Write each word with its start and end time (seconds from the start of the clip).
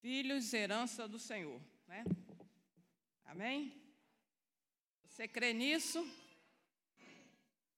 filhos, 0.00 0.52
herança 0.54 1.06
do 1.06 1.18
Senhor. 1.18 1.60
Né? 1.86 2.04
Amém? 3.24 3.72
Você 5.04 5.28
crê 5.28 5.52
nisso? 5.52 5.98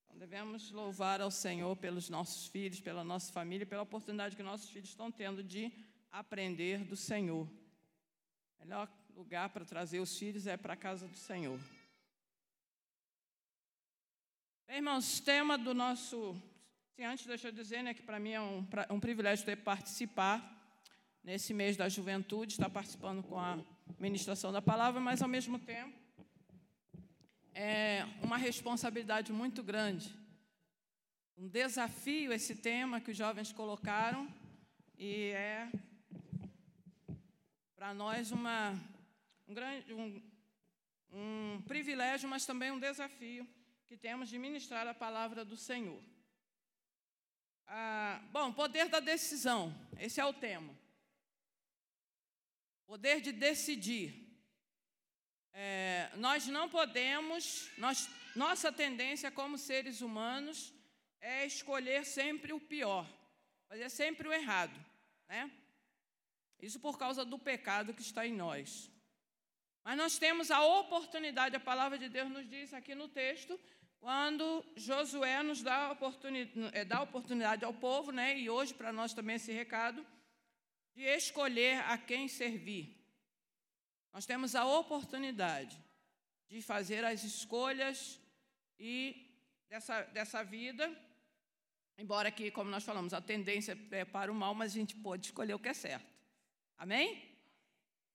Então 0.05 0.17
devemos 0.17 0.71
louvar 0.71 1.19
ao 1.19 1.29
Senhor 1.29 1.75
pelos 1.75 2.09
nossos 2.09 2.47
filhos, 2.47 2.79
pela 2.79 3.03
nossa 3.03 3.31
família, 3.31 3.65
pela 3.65 3.81
oportunidade 3.81 4.37
que 4.37 4.43
nossos 4.43 4.69
filhos 4.69 4.89
estão 4.89 5.11
tendo 5.11 5.43
de 5.43 5.71
aprender 6.11 6.85
do 6.85 6.95
Senhor. 6.95 7.45
O 7.45 8.63
melhor 8.63 8.89
lugar 9.13 9.49
para 9.49 9.65
trazer 9.65 9.99
os 9.99 10.17
filhos 10.17 10.47
é 10.47 10.55
para 10.55 10.73
a 10.73 10.77
casa 10.77 11.07
do 11.07 11.17
Senhor. 11.17 11.59
Bem, 14.65 14.77
irmãos, 14.77 15.19
tema 15.19 15.57
do 15.57 15.73
nosso. 15.73 16.41
Sim, 16.95 17.03
antes 17.03 17.25
deixa 17.25 17.49
eu 17.49 17.51
dizer 17.51 17.83
né, 17.83 17.93
que 17.93 18.01
para 18.01 18.19
mim 18.19 18.31
é 18.31 18.41
um, 18.41 18.65
um 18.91 18.99
privilégio 18.99 19.45
ter 19.45 19.57
participar 19.57 20.62
nesse 21.23 21.53
mês 21.53 21.77
da 21.77 21.87
juventude, 21.87 22.53
estar 22.53 22.69
participando 22.69 23.23
com 23.23 23.39
a 23.39 23.57
ministração 23.97 24.51
da 24.51 24.61
palavra, 24.61 24.99
mas 24.99 25.21
ao 25.21 25.29
mesmo 25.29 25.57
tempo 25.57 25.97
é 27.55 28.05
uma 28.21 28.37
responsabilidade 28.37 29.31
muito 29.31 29.63
grande. 29.63 30.13
Um 31.37 31.47
desafio 31.47 32.33
esse 32.33 32.55
tema 32.55 32.99
que 32.99 33.11
os 33.11 33.17
jovens 33.17 33.51
colocaram 33.51 34.27
e 34.97 35.29
é 35.29 35.71
para 37.75 37.93
nós 37.93 38.31
uma, 38.31 38.71
um, 39.47 39.53
grande, 39.53 39.93
um, 39.93 40.21
um 41.11 41.61
privilégio, 41.67 42.29
mas 42.29 42.45
também 42.45 42.71
um 42.71 42.79
desafio 42.79 43.47
que 43.87 43.95
temos 43.95 44.29
de 44.29 44.37
ministrar 44.37 44.87
a 44.87 44.93
palavra 44.93 45.45
do 45.45 45.55
Senhor. 45.55 46.01
Ah, 47.67 48.21
bom, 48.31 48.51
poder 48.51 48.89
da 48.89 48.99
decisão, 48.99 49.73
esse 49.99 50.19
é 50.19 50.25
o 50.25 50.33
tema. 50.33 50.82
Poder 52.85 53.21
de 53.21 53.31
decidir. 53.31 54.23
É, 55.53 56.09
nós 56.15 56.47
não 56.47 56.67
podemos, 56.67 57.69
nós, 57.77 58.09
nossa 58.35 58.71
tendência 58.71 59.29
como 59.31 59.57
seres 59.57 60.01
humanos 60.01 60.73
é 61.21 61.45
escolher 61.45 62.05
sempre 62.05 62.51
o 62.51 62.59
pior, 62.59 63.07
fazer 63.69 63.89
sempre 63.89 64.27
o 64.27 64.33
errado, 64.33 64.77
né? 65.27 65.51
Isso 66.59 66.79
por 66.79 66.97
causa 66.97 67.23
do 67.23 67.37
pecado 67.37 67.93
que 67.93 68.01
está 68.01 68.25
em 68.25 68.33
nós. 68.33 68.89
Mas 69.83 69.97
nós 69.97 70.17
temos 70.17 70.49
a 70.49 70.63
oportunidade, 70.65 71.55
a 71.55 71.59
palavra 71.59 71.97
de 71.97 72.09
Deus 72.09 72.29
nos 72.29 72.49
diz 72.49 72.73
aqui 72.73 72.95
no 72.95 73.07
texto, 73.07 73.59
quando 73.99 74.65
Josué 74.75 75.43
nos 75.43 75.61
dá, 75.61 75.91
oportunidade, 75.91 76.69
é, 76.73 76.83
dá 76.83 77.01
oportunidade 77.01 77.63
ao 77.63 77.73
povo, 77.73 78.11
né, 78.11 78.37
e 78.37 78.49
hoje 78.49 78.73
para 78.73 78.91
nós 78.91 79.13
também 79.13 79.35
esse 79.35 79.51
recado, 79.51 80.05
de 80.95 81.03
escolher 81.03 81.79
a 81.85 81.97
quem 81.97 82.27
servir. 82.27 82.95
Nós 84.13 84.25
temos 84.25 84.55
a 84.55 84.65
oportunidade 84.65 85.77
de 86.47 86.61
fazer 86.61 87.03
as 87.03 87.23
escolhas 87.23 88.19
e 88.79 89.27
dessa, 89.69 90.03
dessa 90.03 90.43
vida, 90.43 90.91
embora 91.97 92.29
que, 92.29 92.51
como 92.51 92.69
nós 92.69 92.83
falamos, 92.83 93.13
a 93.13 93.21
tendência 93.21 93.77
é 93.91 94.05
para 94.05 94.31
o 94.31 94.35
mal, 94.35 94.53
mas 94.53 94.71
a 94.71 94.75
gente 94.75 94.95
pode 94.95 95.27
escolher 95.27 95.55
o 95.55 95.59
que 95.59 95.69
é 95.69 95.73
certo. 95.73 96.13
Amém? 96.77 97.27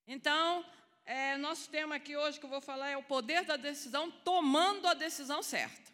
Então, 0.06 0.64
é, 1.04 1.36
nosso 1.36 1.68
tema 1.68 1.96
aqui 1.96 2.16
hoje 2.16 2.38
que 2.38 2.46
eu 2.46 2.50
vou 2.50 2.60
falar 2.60 2.90
é 2.90 2.96
o 2.96 3.02
poder 3.02 3.44
da 3.44 3.56
decisão 3.56 4.10
tomando 4.10 4.86
a 4.86 4.94
decisão 4.94 5.42
certa. 5.42 5.90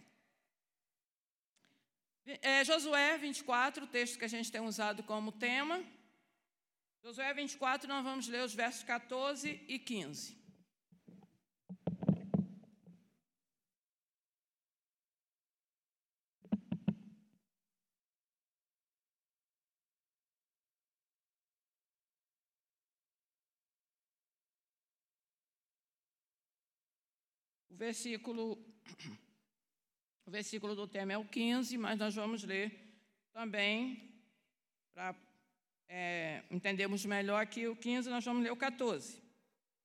É, 2.43 2.65
Josué 2.65 3.17
24, 3.19 3.85
o 3.85 3.87
texto 3.87 4.19
que 4.19 4.25
a 4.25 4.29
gente 4.29 4.51
tem 4.51 4.61
usado 4.61 5.03
como 5.03 5.31
tema. 5.31 5.83
Josué 7.05 7.35
24, 7.35 7.87
nós 7.87 8.03
vamos 8.03 8.29
ler 8.29 8.43
os 8.43 8.55
versos 8.55 8.83
14 8.83 9.63
e 9.69 9.79
15. 9.79 10.43
O 27.69 27.77
versículo, 27.77 28.53
o 30.25 30.31
versículo 30.31 30.75
do 30.75 30.89
tema 30.89 31.13
é 31.13 31.19
o 31.19 31.29
15, 31.29 31.77
mas 31.77 31.99
nós 31.99 32.15
vamos 32.15 32.43
ler 32.45 32.73
também, 33.31 34.11
para 34.95 35.15
é, 35.89 36.43
entendermos 36.51 37.05
melhor 37.05 37.43
aqui 37.43 37.67
o 37.67 37.77
15, 37.77 38.11
nós 38.11 38.25
vamos 38.25 38.43
ler 38.43 38.53
o 38.53 38.57
14. 38.57 39.23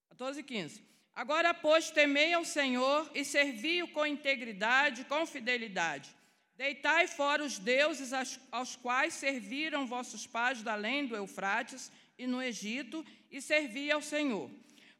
14 0.09 0.39
e 0.39 0.43
15. 0.43 0.83
Agora, 1.13 1.53
pois, 1.53 1.91
temei 1.91 2.33
ao 2.33 2.45
Senhor 2.45 3.09
e 3.13 3.25
servi-o 3.25 3.87
com 3.89 4.05
integridade, 4.05 5.03
com 5.05 5.25
fidelidade. 5.25 6.09
Deitai 6.55 7.07
fora 7.07 7.43
os 7.43 7.57
deuses 7.57 8.11
aos 8.51 8.75
quais 8.75 9.13
serviram 9.13 9.87
vossos 9.87 10.27
pais 10.27 10.61
da 10.61 10.73
além 10.73 11.05
do 11.05 11.15
Eufrates 11.15 11.91
e 12.17 12.27
no 12.27 12.41
Egito, 12.41 13.05
e 13.31 13.41
servi 13.41 13.89
ao 13.89 14.01
Senhor. 14.01 14.49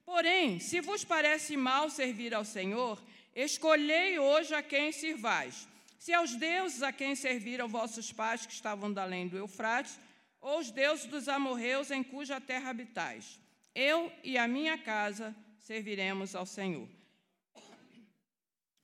Porém, 0.06 0.60
se 0.60 0.80
vos 0.80 1.04
parece 1.04 1.58
mal 1.58 1.90
servir 1.90 2.34
ao 2.34 2.46
Senhor, 2.46 3.02
escolhei 3.36 4.18
hoje 4.18 4.54
a 4.54 4.64
quem 4.64 4.92
sirvais. 4.92 5.68
Se 5.98 6.14
aos 6.14 6.34
deuses 6.36 6.82
a 6.82 6.94
quem 6.94 7.14
serviram 7.14 7.68
vossos 7.68 8.12
pais 8.12 8.46
que 8.46 8.54
estavam 8.54 8.92
da 8.92 9.04
além 9.04 9.28
do 9.28 9.38
Eufrates, 9.38 10.00
ou 10.42 10.60
os 10.60 10.72
deuses 10.72 11.06
dos 11.06 11.28
amorreus 11.28 11.92
em 11.92 12.04
cuja 12.04 12.40
terra 12.40 12.70
habitais. 12.70 13.40
Eu 13.76 14.12
e 14.24 14.38
a 14.38 14.48
minha 14.48 14.78
casa 14.78 15.36
serviremos 15.60 16.36
ao 16.36 16.46
Senhor. 16.46 16.88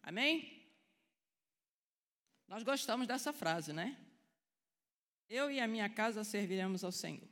Amém? 0.01 0.55
Nós 2.47 2.63
gostamos 2.63 3.07
dessa 3.07 3.33
frase, 3.33 3.73
né? 3.73 3.97
Eu 5.27 5.49
e 5.49 5.59
a 5.59 5.67
minha 5.67 5.89
casa 5.89 6.23
serviremos 6.23 6.83
ao 6.83 6.91
Senhor. 6.91 7.27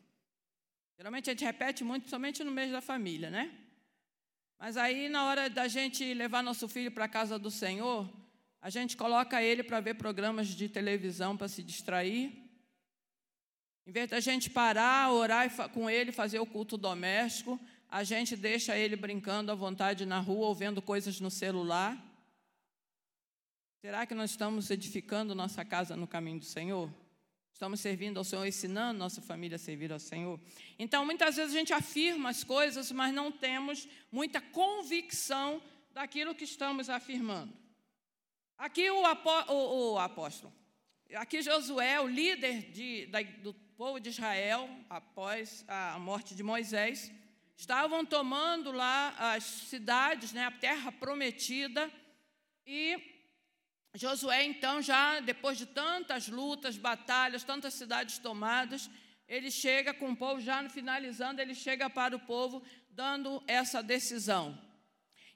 Geralmente 0.97 1.29
a 1.29 1.33
gente 1.33 1.45
repete 1.45 1.83
muito, 1.83 2.03
principalmente 2.03 2.43
no 2.43 2.51
mês 2.51 2.71
da 2.71 2.81
família, 2.81 3.29
né? 3.29 3.55
Mas 4.57 4.77
aí, 4.77 5.09
na 5.09 5.25
hora 5.25 5.49
da 5.49 5.67
gente 5.67 6.13
levar 6.13 6.41
nosso 6.41 6.67
filho 6.67 6.91
para 6.91 7.05
a 7.05 7.09
casa 7.09 7.37
do 7.37 7.51
Senhor, 7.51 8.09
a 8.61 8.69
gente 8.69 8.95
coloca 8.95 9.43
ele 9.43 9.61
para 9.61 9.81
ver 9.81 9.95
programas 9.95 10.47
de 10.47 10.69
televisão 10.69 11.35
para 11.35 11.47
se 11.47 11.61
distrair. 11.61 12.42
Em 13.85 13.91
vez 13.91 14.09
da 14.09 14.19
gente 14.19 14.49
parar, 14.49 15.11
orar 15.11 15.49
com 15.71 15.89
ele, 15.89 16.11
fazer 16.11 16.39
o 16.39 16.45
culto 16.45 16.77
doméstico, 16.77 17.59
a 17.89 18.03
gente 18.03 18.35
deixa 18.35 18.77
ele 18.77 18.95
brincando 18.95 19.51
à 19.51 19.55
vontade 19.55 20.05
na 20.05 20.19
rua 20.19 20.47
ou 20.47 20.55
vendo 20.55 20.81
coisas 20.81 21.19
no 21.19 21.29
celular. 21.29 22.01
Será 23.81 24.05
que 24.05 24.15
nós 24.15 24.31
estamos 24.31 24.71
edificando 24.71 25.35
nossa 25.35 25.65
casa 25.65 25.97
no 25.97 26.07
caminho 26.07 26.39
do 26.39 26.45
Senhor? 26.45 26.89
Estamos 27.51 27.81
servindo 27.81 28.17
ao 28.17 28.23
Senhor, 28.23 28.45
ensinando 28.45 28.97
nossa 28.97 29.21
família 29.21 29.57
a 29.57 29.59
servir 29.59 29.91
ao 29.91 29.99
Senhor. 29.99 30.39
Então, 30.79 31.05
muitas 31.05 31.35
vezes 31.35 31.53
a 31.53 31.57
gente 31.57 31.73
afirma 31.73 32.29
as 32.29 32.43
coisas, 32.43 32.91
mas 32.91 33.13
não 33.13 33.31
temos 33.31 33.87
muita 34.11 34.41
convicção 34.41 35.61
daquilo 35.91 36.33
que 36.33 36.45
estamos 36.45 36.89
afirmando. 36.89 37.53
Aqui 38.57 38.89
o, 38.89 39.05
apó, 39.05 39.45
o, 39.49 39.93
o 39.93 39.99
apóstolo, 39.99 40.53
aqui 41.15 41.41
Josué, 41.41 41.99
o 41.99 42.07
líder 42.07 42.71
de, 42.71 43.05
da, 43.07 43.21
do 43.21 43.53
povo 43.77 43.99
de 43.99 44.09
Israel, 44.09 44.69
após 44.89 45.65
a 45.67 45.97
morte 45.97 46.35
de 46.35 46.43
Moisés, 46.43 47.11
estavam 47.57 48.05
tomando 48.05 48.71
lá 48.71 49.15
as 49.33 49.43
cidades, 49.43 50.31
né, 50.31 50.45
a 50.45 50.51
terra 50.51 50.91
prometida, 50.91 51.91
e 52.65 53.13
Josué, 53.95 54.43
então, 54.43 54.81
já 54.81 55.19
depois 55.19 55.57
de 55.57 55.65
tantas 55.65 56.27
lutas, 56.27 56.77
batalhas, 56.77 57.43
tantas 57.43 57.73
cidades 57.73 58.17
tomadas, 58.17 58.89
ele 59.27 59.51
chega 59.51 59.93
com 59.93 60.11
o 60.11 60.15
povo, 60.15 60.41
já 60.41 60.67
finalizando, 60.69 61.41
ele 61.41 61.55
chega 61.55 61.89
para 61.89 62.15
o 62.15 62.19
povo, 62.19 62.63
dando 62.89 63.43
essa 63.47 63.83
decisão. 63.83 64.59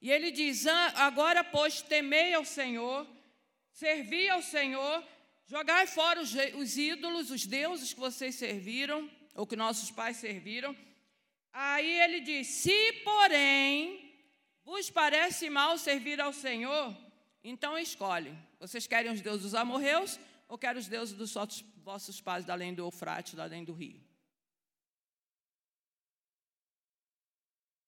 E 0.02 0.12
ele 0.12 0.32
diz: 0.32 0.66
ah, 0.68 0.94
Agora, 1.06 1.44
pois, 1.44 1.82
temei 1.82 2.34
ao 2.34 2.46
Senhor, 2.46 3.08
servi 3.72 4.30
ao 4.30 4.42
Senhor, 4.42 5.04
jogai 5.48 5.88
fora 5.88 6.22
os, 6.22 6.34
os 6.56 6.78
ídolos, 6.78 7.32
os 7.32 7.46
deuses 7.46 7.94
que 7.94 8.00
vocês 8.00 8.36
serviram, 8.36 9.10
ou 9.34 9.48
que 9.48 9.56
nossos 9.56 9.90
pais 9.90 10.18
serviram. 10.18 10.76
Aí 11.52 12.00
ele 12.02 12.20
diz: 12.22 12.48
Se, 12.48 12.94
porém, 13.04 14.14
vos 14.64 14.90
parece 14.90 15.50
mal 15.50 15.78
servir 15.78 16.20
ao 16.22 16.34
Senhor, 16.34 16.96
então 17.44 17.78
escolhe. 17.78 18.38
Vocês 18.60 18.86
querem 18.86 19.12
os 19.12 19.22
deuses 19.22 19.44
dos 19.44 19.56
amorreus 19.56 20.20
ou 20.48 20.58
querem 20.58 20.80
os 20.80 20.88
deuses 20.88 21.16
dos 21.16 21.34
vossos 21.78 22.20
pais 22.20 22.46
da 22.46 22.54
além 22.54 22.74
do 22.74 22.84
Eufrates, 22.84 23.34
da 23.34 23.44
além 23.44 23.64
do 23.64 23.74
rio? 23.74 24.06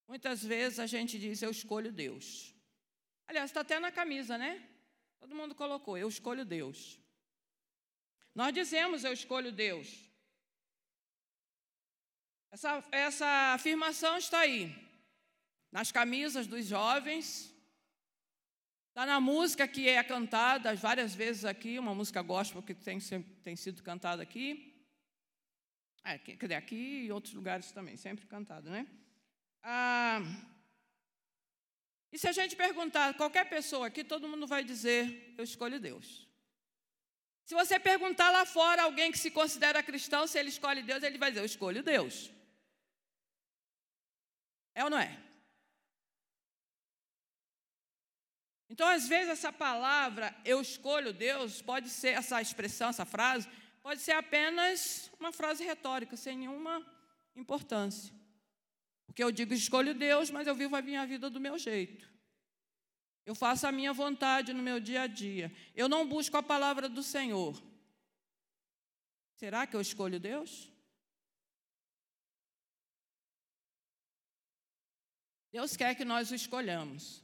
Muitas 0.07 0.43
vezes 0.43 0.79
a 0.79 0.87
gente 0.87 1.19
diz, 1.19 1.39
eu 1.41 1.51
escolho 1.51 1.91
Deus. 1.91 2.55
Aliás, 3.27 3.51
está 3.51 3.61
até 3.61 3.79
na 3.79 3.91
camisa, 3.91 4.39
né? 4.39 4.67
Todo 5.19 5.35
mundo 5.35 5.53
colocou, 5.53 5.95
eu 5.95 6.09
escolho 6.09 6.43
Deus. 6.43 6.98
Nós 8.33 8.53
dizemos, 8.53 9.03
eu 9.03 9.13
escolho 9.13 9.51
Deus. 9.51 9.87
Essa, 12.51 12.83
essa 12.91 13.53
afirmação 13.53 14.17
está 14.17 14.39
aí, 14.39 14.75
nas 15.71 15.91
camisas 15.91 16.47
dos 16.47 16.65
jovens, 16.65 17.53
está 18.87 19.05
na 19.05 19.19
música 19.19 19.67
que 19.67 19.87
é 19.87 20.03
cantada 20.03 20.73
várias 20.75 21.13
vezes 21.13 21.45
aqui, 21.45 21.77
uma 21.77 21.93
música 21.93 22.21
gospel 22.21 22.63
que 22.63 22.73
tem, 22.73 22.99
tem 23.43 23.55
sido 23.55 23.83
cantada 23.83 24.23
aqui. 24.23 24.65
É, 26.03 26.17
dizer, 26.17 26.55
aqui 26.55 27.05
e 27.05 27.11
outros 27.11 27.33
lugares 27.33 27.71
também, 27.71 27.97
sempre 27.97 28.25
cantado, 28.25 28.69
né? 28.69 28.87
Ah, 29.61 30.21
e 32.11 32.17
se 32.17 32.27
a 32.27 32.31
gente 32.31 32.55
perguntar, 32.55 33.13
qualquer 33.15 33.47
pessoa 33.47 33.87
aqui, 33.87 34.03
todo 34.03 34.27
mundo 34.27 34.47
vai 34.47 34.63
dizer: 34.63 35.35
Eu 35.37 35.43
escolho 35.43 35.79
Deus. 35.79 36.28
Se 37.49 37.55
você 37.55 37.79
perguntar 37.79 38.29
lá 38.29 38.45
fora 38.45 38.83
alguém 38.83 39.11
que 39.11 39.17
se 39.17 39.31
considera 39.31 39.81
cristão, 39.81 40.27
se 40.27 40.37
ele 40.37 40.49
escolhe 40.49 40.83
Deus, 40.83 41.01
ele 41.01 41.17
vai 41.17 41.31
dizer: 41.31 41.41
Eu 41.41 41.45
escolho 41.45 41.81
Deus. 41.81 42.29
É 44.75 44.83
ou 44.83 44.89
não 44.91 44.99
é? 44.99 45.19
Então, 48.69 48.87
às 48.87 49.07
vezes, 49.07 49.29
essa 49.29 49.51
palavra, 49.51 50.31
eu 50.45 50.61
escolho 50.61 51.11
Deus, 51.11 51.59
pode 51.59 51.89
ser 51.89 52.09
essa 52.09 52.39
expressão, 52.39 52.89
essa 52.89 53.03
frase, 53.03 53.49
pode 53.81 53.99
ser 53.99 54.11
apenas 54.11 55.11
uma 55.19 55.31
frase 55.31 55.63
retórica, 55.63 56.15
sem 56.15 56.37
nenhuma 56.37 56.85
importância. 57.35 58.13
Porque 59.07 59.23
eu 59.23 59.31
digo 59.31 59.55
escolho 59.55 59.95
Deus, 59.95 60.29
mas 60.29 60.45
eu 60.45 60.53
vivo 60.53 60.75
a 60.75 60.83
minha 60.83 61.03
vida 61.03 61.31
do 61.31 61.39
meu 61.39 61.57
jeito. 61.57 62.07
Eu 63.25 63.35
faço 63.35 63.67
a 63.67 63.71
minha 63.71 63.93
vontade 63.93 64.53
no 64.53 64.63
meu 64.63 64.79
dia 64.79 65.03
a 65.03 65.07
dia. 65.07 65.51
Eu 65.75 65.87
não 65.87 66.07
busco 66.07 66.35
a 66.37 66.43
palavra 66.43 66.89
do 66.89 67.03
Senhor. 67.03 67.61
Será 69.35 69.65
que 69.65 69.75
eu 69.75 69.81
escolho 69.81 70.19
Deus? 70.19 70.71
Deus 75.51 75.75
quer 75.75 75.95
que 75.95 76.05
nós 76.05 76.31
o 76.31 76.35
escolhamos. 76.35 77.23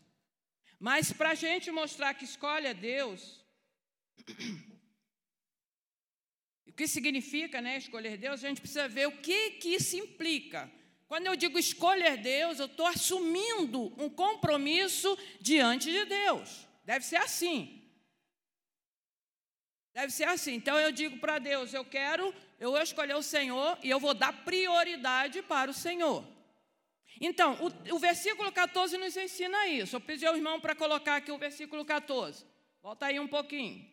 Mas 0.80 1.12
para 1.12 1.32
a 1.32 1.36
gente 1.36 1.72
mostrar 1.72 2.14
que 2.14 2.26
escolhe 2.26 2.68
a 2.68 2.74
Deus, 2.74 3.44
o 6.66 6.74
que 6.74 6.88
significa 6.88 7.62
né, 7.62 7.78
escolher 7.78 8.18
Deus, 8.18 8.44
a 8.44 8.48
gente 8.48 8.62
precisa 8.62 8.88
ver 8.88 9.08
o 9.08 9.22
que, 9.22 9.52
que 9.52 9.70
isso 9.70 9.96
implica. 9.96 10.72
Quando 11.08 11.28
eu 11.28 11.36
digo 11.36 11.60
escolher 11.60 12.18
Deus, 12.18 12.60
eu 12.60 12.66
estou 12.66 12.86
assumindo 12.86 13.94
um 14.02 14.10
compromisso 14.10 15.18
diante 15.40 15.92
de 15.92 16.06
Deus. 16.06 16.68
Deve 16.84 17.06
ser 17.06 17.18
assim. 17.18 17.82
Deve 19.94 20.12
ser 20.12 20.26
assim. 20.26 20.56
Então 20.56 20.80
eu 20.80 20.92
digo 20.92 21.20
para 21.20 21.40
Deus: 21.40 21.74
eu 21.74 21.86
quero, 21.86 22.34
eu 22.60 22.72
vou 22.72 22.82
escolher 22.82 23.16
o 23.16 23.22
Senhor 23.22 23.78
e 23.84 23.90
eu 23.90 24.00
vou 24.00 24.14
dar 24.14 24.44
prioridade 24.44 25.42
para 25.44 25.70
o 25.70 25.74
Senhor. 25.74 26.26
Então, 27.22 27.58
o, 27.62 27.96
o 27.96 28.00
versículo 28.00 28.52
14 28.52 28.98
nos 28.98 29.16
ensina 29.16 29.68
isso. 29.68 29.96
Eu 29.96 30.02
pedi 30.02 30.26
ao 30.26 30.36
irmão 30.36 30.60
para 30.60 30.76
colocar 30.76 31.16
aqui 31.16 31.32
o 31.32 31.38
versículo 31.38 31.86
14. 31.86 32.46
Volta 32.82 33.06
aí 33.06 33.20
um 33.20 33.28
pouquinho. 33.28 33.84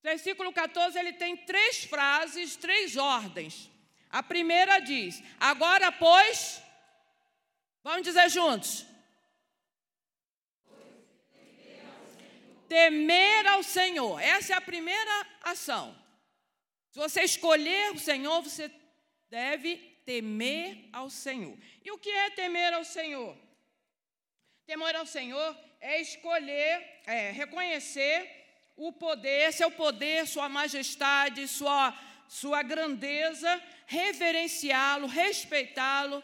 O 0.00 0.02
versículo 0.02 0.52
14 0.52 0.98
ele 0.98 1.12
tem 1.12 1.36
três 1.36 1.84
frases, 1.84 2.56
três 2.56 2.96
ordens. 2.96 3.70
A 4.10 4.22
primeira 4.22 4.80
diz: 4.80 5.22
Agora, 5.38 5.92
pois, 5.92 6.60
vamos 7.82 8.02
dizer 8.02 8.28
juntos. 8.28 8.86
Temer 12.68 13.46
ao 13.48 13.62
Senhor. 13.62 14.20
Essa 14.20 14.54
é 14.54 14.56
a 14.56 14.60
primeira 14.60 15.26
ação. 15.42 15.96
Se 16.90 16.98
você 16.98 17.22
escolher 17.22 17.92
o 17.92 17.98
Senhor, 17.98 18.42
você 18.42 18.70
deve 19.28 19.76
temer 20.04 20.88
ao 20.92 21.08
Senhor. 21.08 21.56
E 21.84 21.90
o 21.90 21.98
que 21.98 22.10
é 22.10 22.30
temer 22.30 22.72
ao 22.72 22.84
Senhor? 22.84 23.36
Temer 24.66 24.96
ao 24.96 25.06
Senhor 25.06 25.56
é 25.80 26.00
escolher, 26.00 27.00
é, 27.06 27.30
reconhecer 27.30 28.40
o 28.76 28.92
poder, 28.92 29.52
seu 29.52 29.70
poder, 29.70 30.26
sua 30.26 30.48
majestade, 30.48 31.46
sua, 31.46 31.92
sua 32.30 32.62
grandeza, 32.62 33.60
reverenciá-lo, 33.86 35.08
respeitá-lo, 35.08 36.22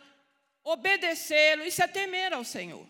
obedecê-lo, 0.62 1.64
isso 1.64 1.82
é 1.82 1.88
temer 1.88 2.32
ao 2.32 2.44
Senhor. 2.44 2.87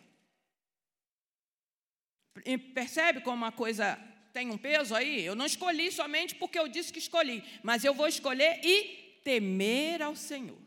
E 2.45 2.59
percebe 2.59 3.23
como 3.23 3.39
uma 3.39 3.51
coisa 3.51 3.99
tem 4.35 4.51
um 4.51 4.59
peso 4.59 4.95
aí? 4.95 5.25
Eu 5.25 5.35
não 5.35 5.47
escolhi 5.47 5.91
somente 5.91 6.35
porque 6.35 6.59
eu 6.59 6.69
disse 6.69 6.93
que 6.93 6.99
escolhi, 6.99 7.43
mas 7.63 7.87
eu 7.87 7.95
vou 7.95 8.07
escolher 8.07 8.61
e 8.63 9.19
temer 9.25 10.03
ao 10.03 10.15
Senhor. 10.15 10.61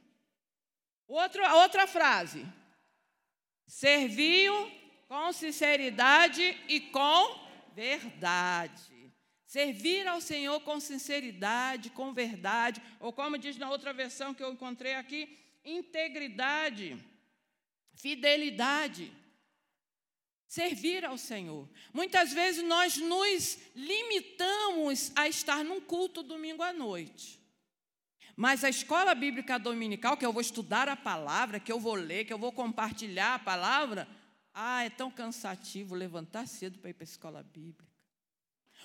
Outra, 1.07 1.53
outra 1.53 1.85
frase. 1.85 2.43
Serviu 3.67 4.71
com 5.07 5.31
sinceridade 5.31 6.59
e 6.67 6.79
com 6.79 7.47
verdade. 7.75 8.98
Servir 9.49 10.07
ao 10.07 10.21
Senhor 10.21 10.59
com 10.59 10.79
sinceridade, 10.79 11.89
com 11.89 12.13
verdade, 12.13 12.79
ou 12.99 13.11
como 13.11 13.35
diz 13.35 13.57
na 13.57 13.67
outra 13.67 13.91
versão 13.91 14.31
que 14.31 14.43
eu 14.43 14.53
encontrei 14.53 14.93
aqui, 14.93 15.39
integridade, 15.65 16.95
fidelidade. 17.95 19.11
Servir 20.45 21.03
ao 21.03 21.17
Senhor. 21.17 21.67
Muitas 21.91 22.31
vezes 22.31 22.63
nós 22.63 22.97
nos 22.97 23.57
limitamos 23.75 25.11
a 25.15 25.27
estar 25.27 25.63
num 25.63 25.81
culto 25.81 26.21
domingo 26.21 26.61
à 26.61 26.71
noite. 26.71 27.39
Mas 28.35 28.63
a 28.63 28.69
escola 28.69 29.15
bíblica 29.15 29.57
dominical, 29.57 30.15
que 30.15 30.27
eu 30.27 30.31
vou 30.31 30.43
estudar 30.43 30.87
a 30.87 30.95
palavra, 30.95 31.59
que 31.59 31.71
eu 31.71 31.79
vou 31.79 31.95
ler, 31.95 32.23
que 32.25 32.33
eu 32.33 32.37
vou 32.37 32.51
compartilhar 32.51 33.33
a 33.33 33.39
palavra, 33.39 34.07
ah, 34.53 34.83
é 34.83 34.91
tão 34.91 35.09
cansativo 35.09 35.95
levantar 35.95 36.47
cedo 36.47 36.77
para 36.77 36.91
ir 36.91 36.93
para 36.93 37.03
a 37.03 37.11
escola 37.11 37.41
bíblica. 37.41 37.88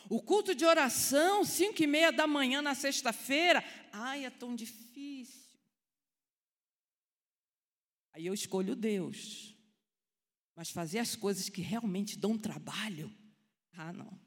O 0.09 0.21
culto 0.21 0.55
de 0.55 0.65
oração, 0.65 1.45
cinco 1.45 1.83
e 1.83 1.87
meia 1.87 2.12
da 2.12 2.27
manhã 2.27 2.61
na 2.61 2.75
sexta-feira, 2.75 3.65
ai, 3.93 4.25
é 4.25 4.31
tão 4.31 4.55
difícil. 4.55 5.45
Aí 8.12 8.27
eu 8.27 8.35
escolho 8.35 8.77
Deus. 8.77 9.55
Mas 10.55 10.71
fazer 10.71 11.01
as 11.01 11.17
coisas 11.17 11.49
que 11.49 11.61
realmente 11.61 12.17
dão 12.17 12.39
trabalho, 12.39 13.12
ah, 13.77 13.93
não. 13.93 14.23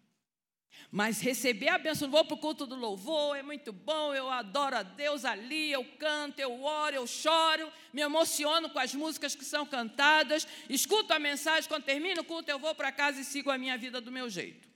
Mas 0.92 1.20
receber 1.20 1.70
a 1.70 1.78
bênção, 1.78 2.10
vou 2.10 2.24
para 2.24 2.36
o 2.36 2.40
culto 2.40 2.66
do 2.66 2.76
louvor, 2.76 3.36
é 3.36 3.42
muito 3.42 3.74
bom, 3.74 4.14
eu 4.14 4.30
adoro 4.30 4.78
a 4.78 4.84
Deus 4.84 5.26
ali, 5.26 5.72
eu 5.72 5.84
canto, 5.98 6.40
eu 6.40 6.62
oro, 6.64 6.96
eu 6.96 7.08
choro, 7.08 7.72
me 7.94 8.02
emociono 8.02 8.70
com 8.70 8.80
as 8.80 8.94
músicas 8.94 9.36
que 9.36 9.44
são 9.44 9.66
cantadas, 9.66 10.48
escuto 10.70 11.14
a 11.14 11.20
mensagem, 11.20 11.68
quando 11.68 11.84
termino 11.84 12.22
o 12.22 12.26
culto, 12.26 12.50
eu 12.52 12.60
vou 12.60 12.76
para 12.76 12.92
casa 12.92 13.20
e 13.20 13.26
sigo 13.26 13.50
a 13.50 13.58
minha 13.58 13.78
vida 13.78 14.00
do 14.00 14.12
meu 14.12 14.30
jeito. 14.30 14.67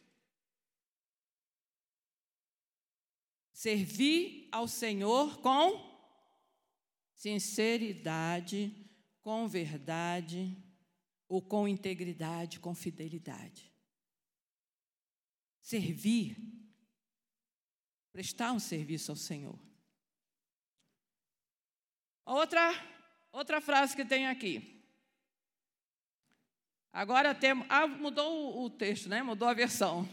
Servir 3.61 4.49
ao 4.51 4.67
Senhor 4.67 5.39
com 5.39 5.87
sinceridade, 7.13 8.75
com 9.21 9.47
verdade, 9.47 10.57
ou 11.27 11.43
com 11.43 11.67
integridade, 11.67 12.59
com 12.59 12.73
fidelidade. 12.73 13.71
Servir, 15.61 16.37
prestar 18.11 18.51
um 18.51 18.59
serviço 18.59 19.11
ao 19.11 19.15
Senhor. 19.15 19.59
Outra, 22.25 22.73
outra 23.31 23.61
frase 23.61 23.95
que 23.95 24.03
tem 24.03 24.25
aqui. 24.25 24.83
Agora 26.91 27.35
temos. 27.35 27.67
Ah, 27.69 27.85
mudou 27.85 28.65
o, 28.65 28.71
texto, 28.71 29.07
né? 29.07 29.21
Mudou 29.21 29.47
a 29.47 29.53
versão. 29.53 30.09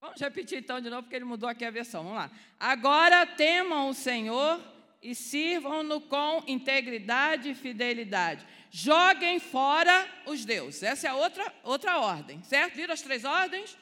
Vamos 0.00 0.20
repetir 0.20 0.58
então 0.58 0.80
de 0.80 0.88
novo, 0.88 1.02
porque 1.02 1.16
ele 1.16 1.26
mudou 1.26 1.48
aqui 1.48 1.64
a 1.64 1.70
versão. 1.70 2.02
Vamos 2.02 2.16
lá. 2.16 2.30
Agora 2.58 3.26
temam 3.26 3.90
o 3.90 3.94
Senhor 3.94 4.58
e 5.02 5.14
sirvam-no 5.14 6.00
com 6.00 6.42
integridade 6.46 7.50
e 7.50 7.54
fidelidade. 7.54 8.46
Joguem 8.70 9.38
fora 9.38 10.08
os 10.26 10.44
deuses. 10.44 10.82
Essa 10.82 11.08
é 11.08 11.10
a 11.10 11.16
outra, 11.16 11.54
outra 11.62 11.98
ordem, 11.98 12.42
certo? 12.44 12.76
Viram 12.76 12.94
as 12.94 13.02
três 13.02 13.24
ordens? 13.24 13.76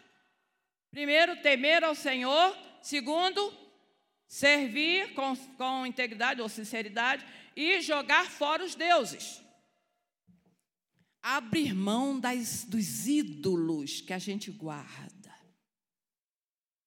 Primeiro, 0.90 1.36
temer 1.36 1.84
ao 1.84 1.94
Senhor. 1.94 2.56
Segundo, 2.82 3.52
servir 4.26 5.14
com, 5.14 5.36
com 5.36 5.86
integridade 5.86 6.40
ou 6.40 6.48
sinceridade. 6.48 7.24
E 7.54 7.80
jogar 7.80 8.26
fora 8.26 8.64
os 8.64 8.74
deuses. 8.74 9.40
Abrir 11.22 11.74
mão 11.74 12.18
das, 12.18 12.64
dos 12.64 13.06
ídolos 13.06 14.00
que 14.00 14.12
a 14.12 14.18
gente 14.18 14.50
guarda. 14.50 15.17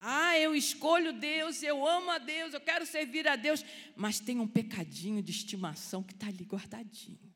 Ah, 0.04 0.36
eu 0.36 0.56
escolho 0.56 1.14
Deus, 1.14 1.62
eu 1.62 1.88
amo 1.88 2.10
a 2.10 2.18
Deus, 2.18 2.56
eu 2.56 2.60
quero 2.60 2.88
servir 2.88 3.28
a 3.28 3.36
Deus, 3.36 3.64
mas 3.96 4.20
tem 4.20 4.40
um 4.40 4.48
pecadinho 4.48 5.22
de 5.22 5.32
estimação 5.32 6.02
que 6.02 6.14
está 6.14 6.26
ali 6.26 6.44
guardadinho. 6.44 7.32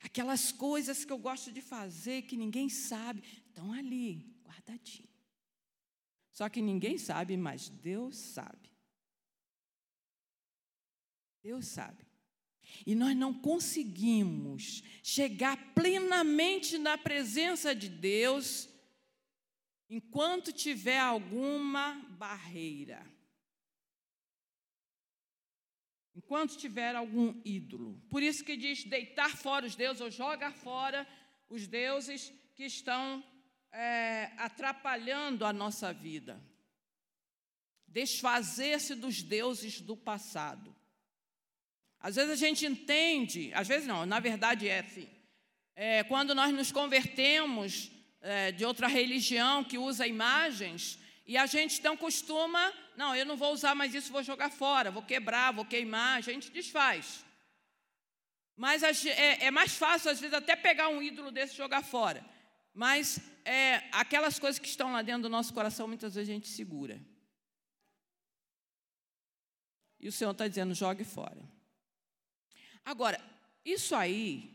Aquelas 0.00 0.50
coisas 0.50 1.04
que 1.04 1.12
eu 1.12 1.18
gosto 1.18 1.52
de 1.52 1.62
fazer, 1.62 2.22
que 2.22 2.36
ninguém 2.36 2.68
sabe, 2.68 3.22
estão 3.46 3.72
ali, 3.72 4.36
guardadinho. 4.42 5.08
Só 6.32 6.48
que 6.48 6.60
ninguém 6.60 6.98
sabe, 6.98 7.36
mas 7.36 7.68
Deus 7.68 8.16
sabe. 8.16 8.68
Deus 11.40 11.66
sabe. 11.66 12.04
E 12.84 12.96
nós 12.96 13.16
não 13.16 13.32
conseguimos 13.32 14.82
chegar 15.04 15.56
plenamente 15.72 16.76
na 16.78 16.98
presença 16.98 17.72
de 17.72 17.88
Deus 17.88 18.68
enquanto 19.88 20.52
tiver 20.52 20.98
alguma 20.98 21.94
barreira. 22.10 23.04
Enquanto 26.14 26.56
tiver 26.56 26.94
algum 26.94 27.40
ídolo. 27.44 28.00
Por 28.08 28.22
isso 28.22 28.44
que 28.44 28.56
diz 28.56 28.84
deitar 28.84 29.36
fora 29.36 29.66
os 29.66 29.74
deuses 29.74 30.00
ou 30.00 30.10
jogar 30.10 30.52
fora 30.52 31.06
os 31.48 31.66
deuses 31.66 32.32
que 32.54 32.64
estão 32.64 33.22
é, 33.72 34.30
atrapalhando 34.38 35.44
a 35.44 35.52
nossa 35.52 35.92
vida. 35.92 36.40
Desfazer-se 37.88 38.94
dos 38.94 39.22
deuses 39.22 39.80
do 39.80 39.96
passado. 39.96 40.74
Às 41.98 42.16
vezes 42.16 42.30
a 42.32 42.36
gente 42.36 42.66
entende, 42.66 43.52
às 43.54 43.66
vezes 43.66 43.86
não, 43.86 44.04
na 44.04 44.20
verdade 44.20 44.68
é 44.68 44.80
assim. 44.80 45.08
É, 45.74 46.04
quando 46.04 46.34
nós 46.34 46.52
nos 46.52 46.70
convertemos 46.70 47.90
é, 48.24 48.50
de 48.50 48.64
outra 48.64 48.88
religião 48.88 49.62
que 49.62 49.76
usa 49.76 50.06
imagens, 50.06 50.98
e 51.26 51.36
a 51.36 51.46
gente 51.46 51.78
então 51.78 51.96
costuma, 51.96 52.72
não, 52.96 53.14
eu 53.14 53.26
não 53.26 53.36
vou 53.36 53.52
usar 53.52 53.74
mais 53.74 53.94
isso, 53.94 54.10
vou 54.10 54.22
jogar 54.22 54.50
fora, 54.50 54.90
vou 54.90 55.02
quebrar, 55.02 55.52
vou 55.52 55.64
queimar, 55.64 56.16
a 56.16 56.20
gente 56.20 56.50
desfaz. 56.50 57.24
Mas 58.56 58.82
é, 58.82 59.44
é 59.44 59.50
mais 59.50 59.76
fácil, 59.76 60.10
às 60.10 60.20
vezes, 60.20 60.34
até 60.34 60.56
pegar 60.56 60.88
um 60.88 61.02
ídolo 61.02 61.30
desse 61.30 61.54
e 61.54 61.56
jogar 61.56 61.82
fora. 61.82 62.24
Mas 62.72 63.20
é, 63.44 63.82
aquelas 63.92 64.38
coisas 64.38 64.58
que 64.58 64.68
estão 64.68 64.92
lá 64.92 65.02
dentro 65.02 65.22
do 65.22 65.28
nosso 65.28 65.52
coração, 65.52 65.86
muitas 65.86 66.14
vezes 66.14 66.30
a 66.30 66.32
gente 66.32 66.48
segura. 66.48 67.00
E 70.00 70.08
o 70.08 70.12
Senhor 70.12 70.30
está 70.30 70.48
dizendo: 70.48 70.74
jogue 70.74 71.04
fora. 71.04 71.42
Agora, 72.84 73.20
isso 73.64 73.94
aí, 73.94 74.53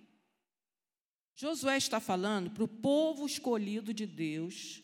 Josué 1.40 1.78
está 1.78 2.02
falando 2.02 2.52
para 2.52 2.66
o 2.66 2.68
povo 2.68 3.26
escolhido 3.26 3.94
de 3.94 4.06
Deus, 4.06 4.84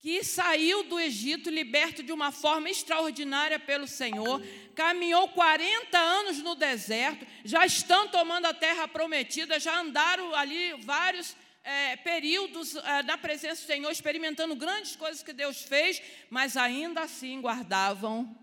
que 0.00 0.24
saiu 0.24 0.82
do 0.88 0.98
Egito 0.98 1.48
liberto 1.48 2.02
de 2.02 2.10
uma 2.10 2.32
forma 2.32 2.68
extraordinária 2.68 3.60
pelo 3.60 3.86
Senhor, 3.86 4.42
caminhou 4.74 5.28
40 5.28 5.96
anos 5.96 6.38
no 6.38 6.56
deserto, 6.56 7.24
já 7.44 7.64
estão 7.64 8.08
tomando 8.08 8.46
a 8.46 8.52
terra 8.52 8.88
prometida, 8.88 9.60
já 9.60 9.80
andaram 9.80 10.34
ali 10.34 10.72
vários 10.82 11.36
é, 11.62 11.96
períodos 11.98 12.74
é, 12.74 13.04
na 13.04 13.16
presença 13.16 13.62
do 13.62 13.66
Senhor, 13.68 13.88
experimentando 13.92 14.56
grandes 14.56 14.96
coisas 14.96 15.22
que 15.22 15.32
Deus 15.32 15.62
fez, 15.62 16.02
mas 16.28 16.56
ainda 16.56 17.02
assim 17.02 17.40
guardavam 17.40 18.36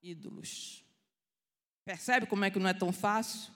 ídolos. 0.00 0.84
Percebe 1.84 2.26
como 2.26 2.44
é 2.44 2.50
que 2.50 2.60
não 2.60 2.70
é 2.70 2.74
tão 2.74 2.92
fácil? 2.92 3.55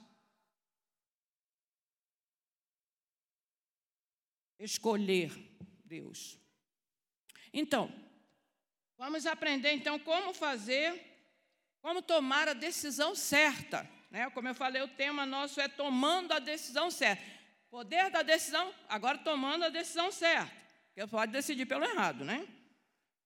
Escolher 4.60 5.32
Deus. 5.84 6.38
Então, 7.52 7.92
vamos 8.96 9.26
aprender 9.26 9.72
então 9.72 9.98
como 9.98 10.32
fazer, 10.32 11.00
como 11.80 12.02
tomar 12.02 12.48
a 12.48 12.52
decisão 12.52 13.14
certa. 13.14 13.88
Né? 14.10 14.28
Como 14.30 14.48
eu 14.48 14.54
falei, 14.54 14.82
o 14.82 14.88
tema 14.88 15.24
nosso 15.24 15.60
é 15.60 15.68
tomando 15.68 16.32
a 16.32 16.38
decisão 16.38 16.90
certa. 16.90 17.22
Poder 17.70 18.10
da 18.10 18.22
decisão, 18.22 18.72
agora 18.88 19.18
tomando 19.18 19.64
a 19.64 19.68
decisão 19.68 20.10
certa. 20.12 20.54
Porque 20.86 21.06
pode 21.06 21.32
decidir 21.32 21.66
pelo 21.66 21.84
errado, 21.84 22.24
né? 22.24 22.46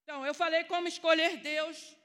Então, 0.03 0.25
eu 0.25 0.35
falei 0.35 0.65
como 0.65 0.87
escolher 0.87 1.39
Deus. 1.39 1.97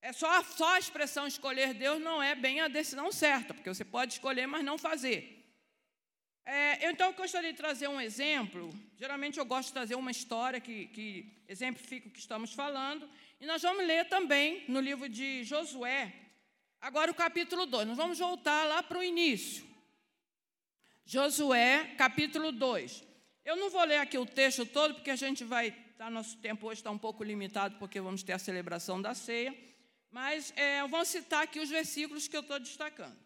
É 0.00 0.12
só, 0.12 0.42
só 0.42 0.74
a 0.74 0.78
expressão 0.78 1.26
escolher 1.26 1.74
Deus 1.74 2.00
não 2.00 2.22
é 2.22 2.34
bem 2.34 2.60
a 2.60 2.68
decisão 2.68 3.12
certa, 3.12 3.52
porque 3.52 3.68
você 3.68 3.84
pode 3.84 4.14
escolher, 4.14 4.46
mas 4.46 4.64
não 4.64 4.78
fazer. 4.78 5.35
É, 6.46 6.88
então, 6.88 7.08
eu 7.08 7.12
gostaria 7.12 7.50
de 7.50 7.56
trazer 7.56 7.88
um 7.88 8.00
exemplo. 8.00 8.72
Geralmente, 8.96 9.36
eu 9.36 9.44
gosto 9.44 9.66
de 9.66 9.72
trazer 9.74 9.96
uma 9.96 10.12
história 10.12 10.60
que, 10.60 10.86
que 10.86 11.42
exemplifica 11.48 12.06
o 12.06 12.10
que 12.12 12.20
estamos 12.20 12.52
falando. 12.52 13.10
E 13.40 13.46
nós 13.46 13.62
vamos 13.62 13.84
ler 13.84 14.08
também 14.08 14.64
no 14.68 14.78
livro 14.78 15.08
de 15.08 15.42
Josué, 15.42 16.14
agora 16.80 17.10
o 17.10 17.14
capítulo 17.14 17.66
2. 17.66 17.88
Nós 17.88 17.96
vamos 17.96 18.20
voltar 18.20 18.64
lá 18.64 18.80
para 18.80 18.98
o 18.98 19.02
início. 19.02 19.66
Josué, 21.04 21.94
capítulo 21.98 22.52
2. 22.52 23.02
Eu 23.44 23.56
não 23.56 23.68
vou 23.68 23.84
ler 23.84 23.98
aqui 23.98 24.16
o 24.16 24.24
texto 24.24 24.64
todo, 24.64 24.94
porque 24.94 25.10
a 25.10 25.16
gente 25.16 25.42
vai. 25.42 25.72
Tá, 25.98 26.08
nosso 26.08 26.36
tempo 26.36 26.68
hoje 26.68 26.80
está 26.80 26.90
um 26.90 26.98
pouco 26.98 27.24
limitado, 27.24 27.76
porque 27.78 28.00
vamos 28.00 28.22
ter 28.22 28.32
a 28.32 28.38
celebração 28.38 29.02
da 29.02 29.14
ceia. 29.14 29.56
Mas 30.12 30.52
é, 30.56 30.80
eu 30.80 30.88
vou 30.88 31.04
citar 31.04 31.42
aqui 31.42 31.58
os 31.58 31.70
versículos 31.70 32.28
que 32.28 32.36
eu 32.36 32.40
estou 32.40 32.60
destacando. 32.60 33.25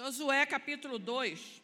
Josué 0.00 0.46
capítulo 0.46 0.96
2, 0.96 1.60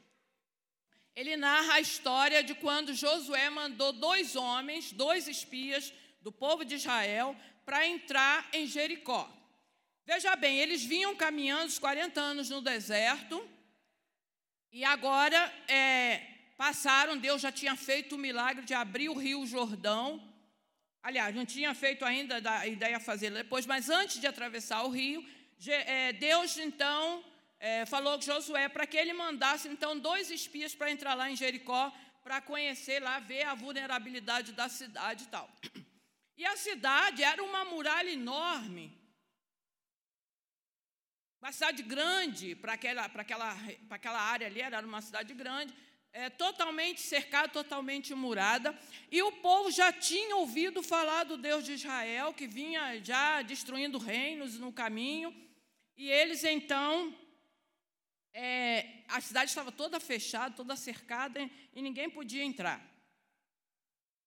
ele 1.14 1.36
narra 1.36 1.74
a 1.74 1.80
história 1.80 2.42
de 2.42 2.52
quando 2.52 2.92
Josué 2.92 3.48
mandou 3.48 3.92
dois 3.92 4.34
homens, 4.34 4.90
dois 4.90 5.28
espias 5.28 5.94
do 6.20 6.32
povo 6.32 6.64
de 6.64 6.74
Israel, 6.74 7.36
para 7.64 7.86
entrar 7.86 8.48
em 8.52 8.66
Jericó. 8.66 9.30
Veja 10.04 10.34
bem, 10.34 10.58
eles 10.58 10.82
vinham 10.84 11.14
caminhando 11.14 11.68
os 11.68 11.78
40 11.78 12.20
anos 12.20 12.50
no 12.50 12.60
deserto, 12.60 13.48
e 14.72 14.84
agora 14.84 15.38
é, 15.68 16.20
passaram, 16.56 17.16
Deus 17.16 17.40
já 17.40 17.52
tinha 17.52 17.76
feito 17.76 18.16
o 18.16 18.18
milagre 18.18 18.64
de 18.64 18.74
abrir 18.74 19.10
o 19.10 19.14
rio 19.14 19.46
Jordão. 19.46 20.20
Aliás, 21.04 21.32
não 21.32 21.46
tinha 21.46 21.72
feito 21.72 22.04
ainda 22.04 22.42
a 22.50 22.66
ideia 22.66 22.98
de 22.98 23.04
fazer 23.04 23.30
depois, 23.30 23.64
mas 23.64 23.88
antes 23.88 24.20
de 24.20 24.26
atravessar 24.26 24.82
o 24.82 24.90
rio, 24.90 25.24
é, 25.68 26.12
Deus 26.14 26.58
então 26.58 27.24
é, 27.58 27.86
falou 27.86 28.20
Josué 28.20 28.68
para 28.68 28.86
que 28.86 28.96
ele 28.96 29.12
mandasse 29.12 29.68
então 29.68 29.98
dois 29.98 30.30
espias 30.30 30.74
para 30.74 30.90
entrar 30.90 31.14
lá 31.14 31.30
em 31.30 31.36
Jericó 31.36 31.92
para 32.24 32.40
conhecer 32.40 33.02
lá, 33.02 33.20
ver 33.20 33.42
a 33.42 33.54
vulnerabilidade 33.54 34.52
da 34.52 34.66
cidade 34.66 35.24
e 35.24 35.26
tal. 35.26 35.48
E 36.38 36.44
a 36.46 36.56
cidade 36.56 37.22
era 37.22 37.44
uma 37.44 37.66
muralha 37.66 38.10
enorme, 38.10 38.98
uma 41.40 41.52
cidade 41.52 41.82
grande 41.82 42.54
para 42.56 42.72
aquela, 42.72 43.06
para 43.10 43.20
aquela, 43.20 43.54
para 43.86 43.96
aquela 43.96 44.20
área 44.20 44.46
ali, 44.46 44.62
era 44.62 44.80
uma 44.80 45.02
cidade 45.02 45.34
grande, 45.34 45.74
é, 46.14 46.30
totalmente 46.30 47.02
cercada, 47.02 47.48
totalmente 47.48 48.14
murada, 48.14 48.76
e 49.10 49.22
o 49.22 49.30
povo 49.30 49.70
já 49.70 49.92
tinha 49.92 50.34
ouvido 50.36 50.82
falar 50.82 51.24
do 51.24 51.36
Deus 51.36 51.62
de 51.62 51.74
Israel, 51.74 52.32
que 52.32 52.46
vinha 52.46 52.98
já 53.04 53.42
destruindo 53.42 53.98
reinos 53.98 54.58
no 54.58 54.72
caminho, 54.72 55.34
e 55.96 56.08
eles 56.10 56.42
então 56.42 57.14
é, 58.34 59.04
a 59.08 59.20
cidade 59.20 59.50
estava 59.50 59.70
toda 59.70 60.00
fechada, 60.00 60.54
toda 60.54 60.74
cercada 60.74 61.48
e 61.72 61.80
ninguém 61.80 62.10
podia 62.10 62.42
entrar. 62.42 62.84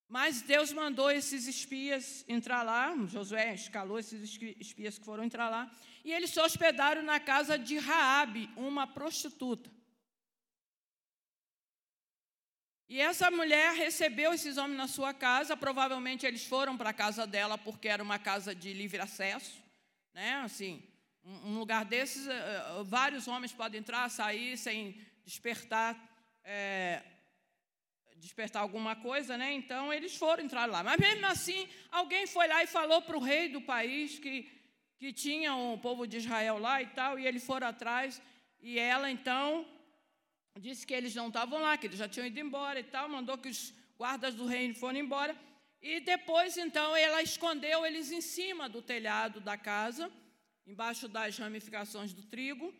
Mas 0.07 0.41
Deus 0.41 0.71
mandou 0.71 1.11
esses 1.11 1.47
espias 1.47 2.23
entrar 2.29 2.63
lá, 2.63 2.95
Josué 3.07 3.53
escalou 3.53 3.99
esses 3.99 4.39
espias 4.57 4.97
que 4.97 5.03
foram 5.03 5.25
entrar 5.25 5.49
lá, 5.49 5.69
e 6.05 6.13
eles 6.13 6.29
se 6.29 6.39
hospedaram 6.39 7.01
na 7.03 7.19
casa 7.19 7.59
de 7.59 7.77
Raabe, 7.77 8.49
uma 8.55 8.87
prostituta. 8.87 9.69
E 12.87 13.01
essa 13.01 13.29
mulher 13.29 13.73
recebeu 13.73 14.33
esses 14.33 14.55
homens 14.55 14.77
na 14.77 14.87
sua 14.87 15.13
casa, 15.13 15.57
provavelmente 15.57 16.25
eles 16.25 16.45
foram 16.45 16.77
para 16.77 16.91
a 16.91 16.93
casa 16.93 17.27
dela 17.27 17.57
porque 17.57 17.89
era 17.89 18.01
uma 18.01 18.17
casa 18.17 18.55
de 18.55 18.71
livre 18.71 19.01
acesso, 19.01 19.61
né? 20.13 20.35
Assim, 20.35 20.81
um 21.43 21.59
lugar 21.59 21.83
desses, 21.83 22.25
eh, 22.27 22.31
eh, 22.31 22.83
vários 22.85 23.27
homens 23.27 23.51
podem 23.51 23.79
entrar, 23.79 24.09
sair 24.09 24.57
sem 24.57 24.99
despertar, 25.25 25.91
é, 26.43 27.03
despertar 28.15 28.61
alguma 28.61 28.95
coisa, 28.95 29.37
né? 29.37 29.51
Então 29.53 29.91
eles 29.91 30.15
foram 30.15 30.43
entrar 30.43 30.65
lá. 30.65 30.81
Mas 30.83 30.97
mesmo 30.97 31.25
assim, 31.25 31.67
alguém 31.91 32.25
foi 32.25 32.47
lá 32.47 32.63
e 32.63 32.67
falou 32.67 33.01
para 33.01 33.17
o 33.17 33.19
rei 33.21 33.49
do 33.49 33.61
país 33.61 34.17
que, 34.19 34.49
que 34.97 35.11
tinha 35.11 35.53
o 35.53 35.77
povo 35.77 36.07
de 36.07 36.17
Israel 36.17 36.57
lá 36.57 36.81
e 36.81 36.87
tal, 36.87 37.19
e 37.19 37.27
eles 37.27 37.45
foram 37.45 37.67
atrás, 37.67 38.21
e 38.61 38.79
ela 38.79 39.11
então 39.11 39.65
disse 40.57 40.87
que 40.87 40.93
eles 40.93 41.13
não 41.13 41.27
estavam 41.27 41.61
lá, 41.61 41.77
que 41.77 41.87
eles 41.87 41.99
já 41.99 42.07
tinham 42.07 42.25
ido 42.25 42.39
embora 42.39 42.79
e 42.79 42.83
tal, 42.83 43.09
mandou 43.09 43.37
que 43.37 43.49
os 43.49 43.73
guardas 43.97 44.33
do 44.33 44.45
reino 44.45 44.73
foram 44.75 44.97
embora. 44.97 45.35
E 45.81 45.99
depois, 45.99 46.57
então, 46.57 46.95
ela 46.95 47.21
escondeu 47.21 47.85
eles 47.85 48.11
em 48.11 48.21
cima 48.21 48.67
do 48.67 48.81
telhado 48.81 49.39
da 49.39 49.55
casa 49.57 50.11
embaixo 50.67 51.07
das 51.07 51.37
ramificações 51.37 52.13
do 52.13 52.21
trigo, 52.21 52.75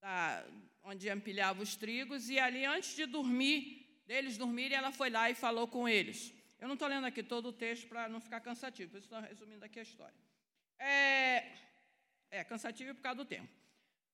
da, 0.00 0.44
onde 0.82 1.10
empilhava 1.10 1.62
os 1.62 1.76
trigos, 1.76 2.30
e 2.30 2.38
ali, 2.38 2.64
antes 2.64 2.96
de 2.96 3.04
dormir, 3.04 4.02
deles 4.06 4.38
dormirem, 4.38 4.76
ela 4.76 4.90
foi 4.90 5.10
lá 5.10 5.30
e 5.30 5.34
falou 5.34 5.68
com 5.68 5.86
eles. 5.86 6.32
Eu 6.58 6.66
não 6.66 6.74
estou 6.74 6.88
lendo 6.88 7.06
aqui 7.06 7.22
todo 7.22 7.50
o 7.50 7.52
texto 7.52 7.86
para 7.86 8.08
não 8.08 8.20
ficar 8.20 8.40
cansativo, 8.40 8.90
por 8.90 8.98
isso 8.98 9.06
estou 9.06 9.20
resumindo 9.20 9.64
aqui 9.64 9.78
a 9.78 9.82
história. 9.82 10.14
É, 10.78 11.52
é 12.30 12.44
cansativo 12.44 12.94
por 12.94 13.02
causa 13.02 13.18
do 13.18 13.24
tempo. 13.24 13.48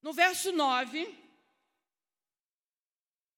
No 0.03 0.13
verso 0.13 0.51
9, 0.51 1.15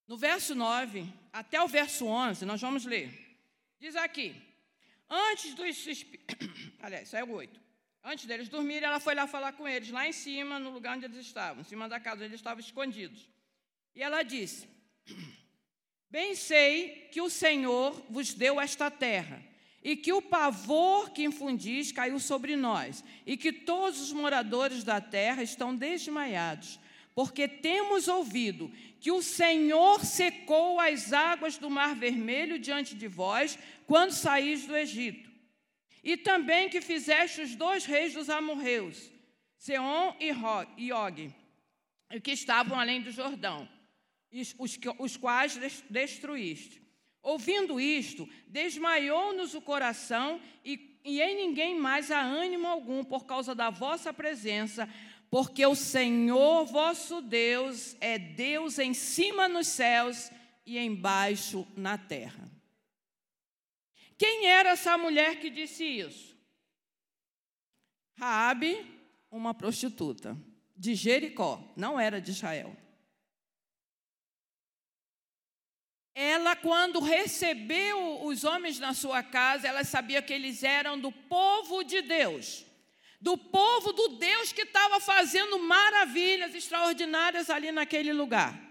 no 0.07 0.17
verso 0.17 0.55
9 0.55 1.07
até 1.33 1.63
o 1.63 1.69
verso 1.69 2.07
11, 2.07 2.45
nós 2.47 2.61
vamos 2.61 2.85
ler. 2.85 3.39
Diz 3.79 3.95
aqui: 3.95 4.35
Antes 5.09 5.55
dos. 5.55 6.07
Aliás, 6.81 7.09
isso 7.09 7.17
é 7.17 7.25
o 7.25 7.31
8. 7.31 7.70
Antes 8.03 8.25
deles 8.25 8.49
dormirem, 8.49 8.89
ela 8.89 8.99
foi 8.99 9.15
lá 9.15 9.27
falar 9.27 9.53
com 9.53 9.69
eles, 9.69 9.91
lá 9.91 10.09
em 10.09 10.13
cima, 10.13 10.59
no 10.59 10.71
lugar 10.71 10.97
onde 10.97 11.05
eles 11.05 11.19
estavam, 11.19 11.61
em 11.61 11.65
cima 11.65 11.89
da 11.89 12.01
casa, 12.01 12.25
eles 12.25 12.37
estavam 12.37 12.61
escondidos. 12.61 13.29
E 13.95 14.03
ela 14.03 14.23
disse: 14.23 14.67
Bem 16.11 16.35
sei 16.35 17.09
que 17.13 17.21
o 17.21 17.29
Senhor 17.29 18.03
vos 18.09 18.33
deu 18.33 18.61
esta 18.61 18.91
terra, 18.91 19.43
e 19.83 19.97
que 19.97 20.13
o 20.13 20.23
pavor 20.23 21.11
que 21.11 21.25
infundis 21.25 21.93
caiu 21.93 22.19
sobre 22.19 22.57
nós, 22.57 23.05
e 23.27 23.37
que 23.37 23.53
todos 23.53 24.01
os 24.01 24.13
moradores 24.13 24.83
da 24.83 25.01
terra 25.01 25.43
estão 25.43 25.77
desmaiados, 25.77 26.81
porque 27.15 27.47
temos 27.47 28.09
ouvido 28.09 28.73
que 28.99 29.13
o 29.13 29.23
Senhor 29.23 30.05
secou 30.05 30.81
as 30.81 31.13
águas 31.13 31.59
do 31.59 31.69
Mar 31.69 31.95
Vermelho 31.95 32.59
diante 32.59 32.95
de 32.95 33.07
vós, 33.07 33.59
quando 33.87 34.13
saís 34.13 34.67
do 34.67 34.77
Egito. 34.77 35.30
E 36.03 36.17
também 36.17 36.69
que 36.69 36.81
fizeste 36.81 37.43
os 37.43 37.55
dois 37.55 37.85
reis 37.85 38.15
dos 38.15 38.31
amorreus, 38.31 39.11
Seom 39.57 40.15
e 40.19 40.93
Og, 40.93 41.35
que 42.23 42.33
estavam 42.33 42.81
além 42.81 43.03
do 43.03 43.11
Jordão 43.11 43.69
os, 44.59 44.79
os 44.99 45.17
quais 45.17 45.59
destruíste. 45.89 46.81
Ouvindo 47.23 47.81
isto, 47.81 48.29
desmaiou-nos 48.47 49.55
o 49.55 49.61
coração 49.61 50.41
e, 50.65 50.99
e 51.05 51.21
em 51.21 51.37
ninguém 51.37 51.79
mais 51.79 52.11
há 52.11 52.21
ânimo 52.21 52.67
algum 52.67 53.05
por 53.05 53.27
causa 53.27 53.55
da 53.55 53.69
vossa 53.69 54.13
presença, 54.13 54.89
porque 55.31 55.65
o 55.67 55.75
Senhor 55.75 56.65
vosso 56.65 57.21
Deus 57.21 57.97
é 58.01 58.19
Deus 58.19 58.79
em 58.79 58.95
cima 58.95 59.49
nos 59.49 59.67
céus 59.67 60.31
e 60.65 60.79
embaixo 60.79 61.67
na 61.77 61.99
terra. 61.99 62.60
Quem 64.21 64.49
era 64.49 64.73
essa 64.73 64.99
mulher 64.99 65.41
que 65.41 65.49
disse 65.49 65.83
isso? 65.83 66.37
Raabe, 68.19 68.87
uma 69.31 69.55
prostituta 69.55 70.37
de 70.77 70.95
Jericó, 70.95 71.73
não 71.75 71.99
era 71.99 72.21
de 72.21 72.31
Israel. 72.31 72.77
Ela, 76.15 76.55
quando 76.55 77.01
recebeu 77.01 78.23
os 78.27 78.45
homens 78.45 78.79
na 78.79 78.93
sua 78.93 79.23
casa, 79.23 79.67
ela 79.67 79.85
sabia 79.85 80.21
que 80.21 80.35
eles 80.35 80.63
eram 80.63 81.01
do 81.01 81.11
povo 81.11 81.83
de 81.83 82.03
Deus, 82.03 82.67
do 83.23 83.39
povo 83.39 83.91
do 83.95 84.19
Deus 84.19 84.53
que 84.53 84.65
estava 84.65 85.01
fazendo 85.01 85.59
maravilhas 85.61 86.55
extraordinárias 86.55 87.49
ali 87.49 87.73
naquele 87.73 88.13
lugar. 88.13 88.70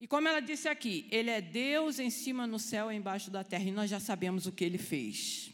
E 0.00 0.06
como 0.06 0.26
ela 0.26 0.40
disse 0.40 0.66
aqui, 0.66 1.06
ele 1.10 1.28
é 1.28 1.42
Deus 1.42 1.98
em 1.98 2.08
cima 2.08 2.46
no 2.46 2.58
céu 2.58 2.90
e 2.90 2.96
embaixo 2.96 3.30
da 3.30 3.44
terra, 3.44 3.64
e 3.64 3.70
nós 3.70 3.90
já 3.90 4.00
sabemos 4.00 4.46
o 4.46 4.52
que 4.52 4.64
ele 4.64 4.78
fez. 4.78 5.50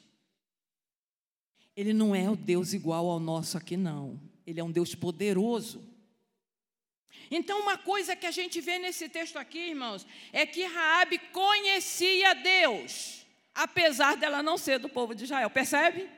Ele 1.76 1.92
não 1.92 2.14
é 2.14 2.30
o 2.30 2.36
Deus 2.36 2.72
igual 2.72 3.10
ao 3.10 3.18
nosso 3.18 3.58
aqui, 3.58 3.76
não. 3.76 4.20
Ele 4.46 4.60
é 4.60 4.64
um 4.64 4.70
Deus 4.70 4.94
poderoso. 4.94 5.84
Então, 7.28 7.60
uma 7.60 7.76
coisa 7.76 8.14
que 8.14 8.24
a 8.24 8.30
gente 8.30 8.60
vê 8.60 8.78
nesse 8.78 9.08
texto 9.08 9.36
aqui, 9.36 9.58
irmãos, 9.58 10.06
é 10.32 10.46
que 10.46 10.64
Raabe 10.64 11.18
conhecia 11.32 12.34
Deus, 12.34 13.26
apesar 13.52 14.16
dela 14.16 14.44
não 14.44 14.56
ser 14.56 14.78
do 14.78 14.88
povo 14.88 15.12
de 15.14 15.24
Israel. 15.24 15.50
Percebe? 15.50 16.08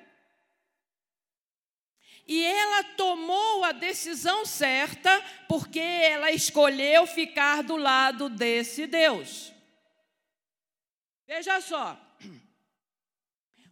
E 2.29 2.45
ela 2.45 2.85
tomou 2.85 3.65
a 3.65 3.73
decisão 3.73 4.45
certa 4.45 5.19
porque 5.49 5.81
ela 5.81 6.31
escolheu 6.31 7.07
ficar 7.07 7.63
do 7.63 7.75
lado 7.75 8.29
desse 8.29 8.87
Deus. 8.87 9.51
Veja 11.27 11.59
só. 11.63 11.99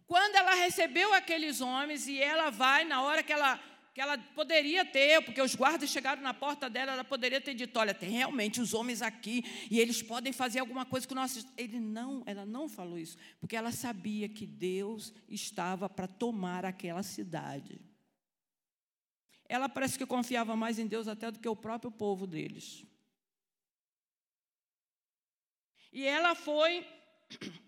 Quando 0.07 0.35
ela 0.35 0.55
recebeu 0.55 1.13
aqueles 1.13 1.61
homens 1.61 2.07
e 2.07 2.19
ela 2.19 2.49
vai, 2.49 2.83
na 2.83 3.03
hora 3.03 3.21
que 3.21 3.31
ela 3.31 3.59
que 3.93 4.01
ela 4.01 4.15
poderia 4.15 4.85
ter, 4.85 5.23
porque 5.23 5.41
os 5.41 5.55
guardas 5.55 5.89
chegaram 5.89 6.21
na 6.21 6.31
porta 6.31 6.69
dela, 6.69 6.91
ela 6.91 7.03
poderia 7.03 7.41
ter 7.41 7.55
dito: 7.55 7.79
olha, 7.79 7.95
tem 7.95 8.11
realmente 8.11 8.61
os 8.61 8.75
homens 8.75 9.01
aqui 9.01 9.43
e 9.71 9.79
eles 9.79 10.03
podem 10.03 10.31
fazer 10.31 10.59
alguma 10.59 10.85
coisa 10.85 11.07
com 11.07 11.15
nós. 11.15 11.43
Ele 11.57 11.79
não, 11.79 12.21
ela 12.27 12.45
não 12.45 12.69
falou 12.69 12.99
isso, 12.99 13.17
porque 13.39 13.55
ela 13.55 13.71
sabia 13.71 14.29
que 14.29 14.45
Deus 14.45 15.11
estava 15.27 15.89
para 15.89 16.07
tomar 16.07 16.63
aquela 16.63 17.01
cidade. 17.01 17.86
Ela 19.49 19.69
parece 19.69 19.97
que 19.97 20.05
confiava 20.05 20.55
mais 20.55 20.77
em 20.77 20.87
Deus 20.87 21.07
até 21.07 21.31
do 21.31 21.39
que 21.39 21.47
o 21.47 21.55
próprio 21.55 21.91
povo 21.91 22.27
deles. 22.27 22.85
E 25.91 26.05
ela 26.05 26.35
foi 26.35 26.85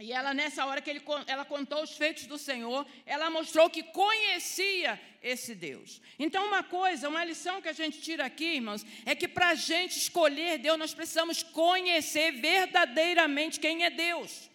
e 0.00 0.12
ela, 0.12 0.34
nessa 0.34 0.66
hora 0.66 0.82
que 0.82 0.90
ele, 0.90 1.02
ela 1.26 1.44
contou 1.44 1.82
os 1.82 1.96
feitos 1.96 2.26
do 2.26 2.36
Senhor, 2.36 2.86
ela 3.06 3.30
mostrou 3.30 3.70
que 3.70 3.82
conhecia 3.82 5.00
esse 5.22 5.54
Deus. 5.54 6.02
Então, 6.18 6.46
uma 6.46 6.62
coisa, 6.62 7.08
uma 7.08 7.24
lição 7.24 7.62
que 7.62 7.68
a 7.68 7.72
gente 7.72 8.00
tira 8.02 8.26
aqui, 8.26 8.56
irmãos, 8.56 8.84
é 9.06 9.14
que 9.14 9.26
para 9.26 9.48
a 9.48 9.54
gente 9.54 9.96
escolher 9.98 10.58
Deus, 10.58 10.78
nós 10.78 10.92
precisamos 10.92 11.42
conhecer 11.42 12.32
verdadeiramente 12.32 13.58
quem 13.58 13.84
é 13.84 13.90
Deus. 13.90 14.50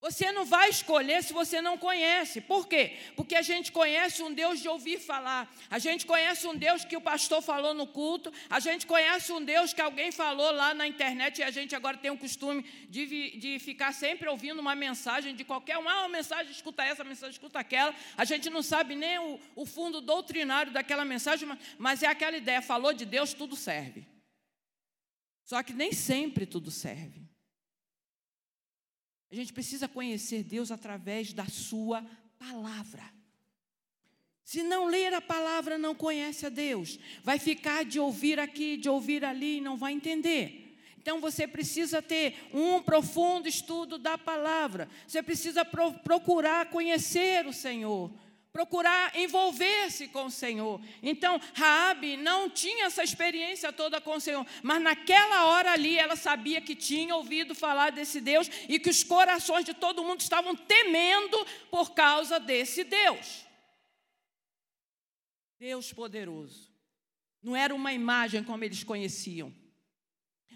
Você 0.00 0.30
não 0.30 0.44
vai 0.44 0.68
escolher 0.68 1.24
se 1.24 1.32
você 1.32 1.60
não 1.60 1.78
conhece. 1.78 2.40
Por 2.40 2.68
quê? 2.68 2.96
Porque 3.16 3.34
a 3.34 3.42
gente 3.42 3.72
conhece 3.72 4.22
um 4.22 4.32
Deus 4.32 4.60
de 4.60 4.68
ouvir 4.68 5.00
falar. 5.00 5.50
A 5.70 5.78
gente 5.78 6.04
conhece 6.04 6.46
um 6.46 6.54
Deus 6.54 6.84
que 6.84 6.96
o 6.96 7.00
pastor 7.00 7.40
falou 7.40 7.72
no 7.72 7.86
culto. 7.86 8.32
A 8.50 8.60
gente 8.60 8.86
conhece 8.86 9.32
um 9.32 9.42
Deus 9.42 9.72
que 9.72 9.80
alguém 9.80 10.12
falou 10.12 10.52
lá 10.52 10.74
na 10.74 10.86
internet 10.86 11.38
e 11.38 11.42
a 11.42 11.50
gente 11.50 11.74
agora 11.74 11.96
tem 11.96 12.10
o 12.10 12.18
costume 12.18 12.62
de, 12.88 13.38
de 13.38 13.58
ficar 13.58 13.92
sempre 13.92 14.28
ouvindo 14.28 14.60
uma 14.60 14.76
mensagem 14.76 15.34
de 15.34 15.44
qualquer 15.44 15.78
uma. 15.78 15.90
Ah, 15.90 16.00
uma 16.00 16.08
mensagem, 16.10 16.52
escuta 16.52 16.84
essa, 16.84 17.02
mensagem, 17.02 17.32
escuta 17.32 17.58
aquela. 17.58 17.94
A 18.18 18.24
gente 18.24 18.50
não 18.50 18.62
sabe 18.62 18.94
nem 18.94 19.18
o, 19.18 19.40
o 19.56 19.64
fundo 19.64 20.02
doutrinário 20.02 20.72
daquela 20.72 21.04
mensagem, 21.06 21.48
mas 21.78 22.02
é 22.02 22.06
aquela 22.06 22.36
ideia. 22.36 22.60
Falou 22.60 22.92
de 22.92 23.06
Deus, 23.06 23.32
tudo 23.32 23.56
serve. 23.56 24.06
Só 25.42 25.62
que 25.62 25.72
nem 25.72 25.90
sempre 25.92 26.44
tudo 26.44 26.70
serve. 26.70 27.25
A 29.36 29.38
gente 29.38 29.52
precisa 29.52 29.86
conhecer 29.86 30.42
Deus 30.42 30.70
através 30.70 31.34
da 31.34 31.44
Sua 31.44 32.02
palavra. 32.38 33.02
Se 34.42 34.62
não 34.62 34.86
ler 34.86 35.12
a 35.12 35.20
palavra, 35.20 35.76
não 35.76 35.94
conhece 35.94 36.46
a 36.46 36.48
Deus. 36.48 36.98
Vai 37.22 37.38
ficar 37.38 37.84
de 37.84 38.00
ouvir 38.00 38.40
aqui, 38.40 38.78
de 38.78 38.88
ouvir 38.88 39.26
ali 39.26 39.58
e 39.58 39.60
não 39.60 39.76
vai 39.76 39.92
entender. 39.92 40.78
Então 40.96 41.20
você 41.20 41.46
precisa 41.46 42.00
ter 42.00 42.48
um 42.50 42.80
profundo 42.80 43.46
estudo 43.46 43.98
da 43.98 44.16
palavra. 44.16 44.88
Você 45.06 45.22
precisa 45.22 45.66
pro 45.66 45.92
procurar 45.92 46.70
conhecer 46.70 47.46
o 47.46 47.52
Senhor 47.52 48.10
procurar 48.56 49.14
envolver-se 49.14 50.08
com 50.08 50.24
o 50.24 50.30
Senhor. 50.30 50.80
Então, 51.02 51.38
Raabe 51.52 52.16
não 52.16 52.48
tinha 52.48 52.86
essa 52.86 53.04
experiência 53.04 53.70
toda 53.70 54.00
com 54.00 54.16
o 54.16 54.20
Senhor, 54.20 54.46
mas 54.62 54.80
naquela 54.80 55.44
hora 55.44 55.72
ali 55.72 55.98
ela 55.98 56.16
sabia 56.16 56.58
que 56.62 56.74
tinha 56.74 57.14
ouvido 57.14 57.54
falar 57.54 57.92
desse 57.92 58.18
Deus 58.18 58.48
e 58.66 58.78
que 58.78 58.88
os 58.88 59.04
corações 59.04 59.66
de 59.66 59.74
todo 59.74 60.02
mundo 60.02 60.20
estavam 60.22 60.56
temendo 60.56 61.36
por 61.70 61.92
causa 61.92 62.40
desse 62.40 62.82
Deus. 62.82 63.44
Deus 65.58 65.92
poderoso. 65.92 66.72
Não 67.42 67.54
era 67.54 67.74
uma 67.74 67.92
imagem 67.92 68.42
como 68.42 68.64
eles 68.64 68.82
conheciam. 68.82 69.54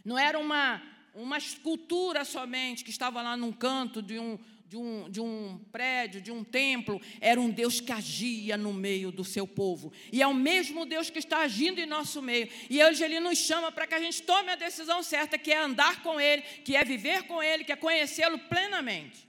Não 0.03 0.19
era 0.19 0.39
uma 0.39 0.83
uma 1.13 1.37
escultura 1.37 2.25
somente 2.25 2.85
que 2.85 2.91
estava 2.91 3.21
lá 3.21 3.37
num 3.37 3.53
canto 3.53 4.01
de 4.01 4.17
um, 4.17 4.39
de 4.71 4.77
um, 4.77 5.11
de 5.11 5.21
um 5.21 5.59
prédio, 5.73 6.21
de 6.21 6.31
um 6.31 6.45
templo, 6.45 7.03
era 7.21 7.41
um 7.41 7.51
Deus 7.51 7.81
que 7.81 7.91
agia 7.91 8.57
no 8.57 8.73
meio 8.73 9.11
do 9.11 9.25
seu 9.25 9.45
povo. 9.45 9.93
E 10.13 10.23
é 10.23 10.27
o 10.29 10.33
mesmo 10.33 10.87
Deus 10.87 11.11
que 11.11 11.19
está 11.19 11.39
agindo 11.39 11.81
em 11.81 11.87
nosso 11.87 12.23
meio. 12.23 12.49
E 12.71 12.81
hoje 12.81 13.03
Ele 13.03 13.19
nos 13.19 13.37
chama 13.37 13.73
para 13.73 13.85
que 13.85 13.95
a 13.95 13.99
gente 13.99 14.23
tome 14.23 14.53
a 14.53 14.55
decisão 14.55 15.03
certa, 15.03 15.37
que 15.37 15.51
é 15.51 15.59
andar 15.59 16.05
com 16.05 16.21
Ele, 16.21 16.43
que 16.65 16.77
é 16.77 16.85
viver 16.85 17.25
com 17.25 17.43
Ele, 17.43 17.65
que 17.65 17.73
é 17.73 17.77
conhecê-lo 17.77 18.39
plenamente. 18.39 19.29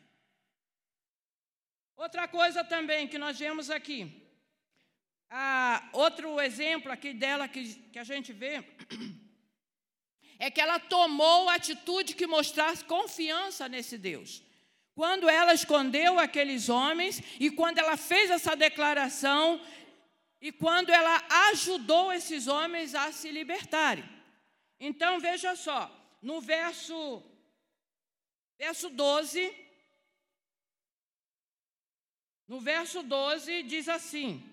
Outra 1.97 2.27
coisa 2.27 2.63
também 2.63 3.08
que 3.08 3.17
nós 3.17 3.39
vemos 3.39 3.71
aqui, 3.71 4.12
ah, 5.27 5.89
outro 5.91 6.39
exemplo 6.39 6.91
aqui 6.91 7.15
dela 7.15 7.47
que, 7.47 7.73
que 7.91 7.97
a 7.97 8.04
gente 8.04 8.32
vê, 8.32 8.63
é 10.38 10.51
que 10.51 10.62
ela 10.62 10.80
tomou 10.80 11.49
a 11.49 11.56
atitude 11.56 12.13
que 12.13 12.27
mostrasse 12.27 12.86
confiança 12.86 13.67
nesse 13.67 13.97
Deus. 13.97 14.51
Quando 14.93 15.30
ela 15.30 15.54
escondeu 15.54 16.19
aqueles 16.19 16.69
homens 16.69 17.21
e 17.39 17.49
quando 17.49 17.77
ela 17.77 17.95
fez 17.97 18.30
essa 18.30 18.56
declaração 18.56 19.62
e 20.39 20.51
quando 20.51 20.89
ela 20.89 21.23
ajudou 21.49 22.12
esses 22.12 22.47
homens 22.47 22.93
a 22.93 23.12
se 23.12 23.32
libertarem. 23.32 24.04
Então 24.80 25.19
veja 25.19 25.56
só, 25.56 25.89
no 26.21 26.41
verso 26.41 27.23
verso 28.58 28.89
12 28.89 29.62
No 32.51 32.60
verso 32.60 33.01
12 33.01 33.63
diz 33.63 33.88
assim: 33.88 34.43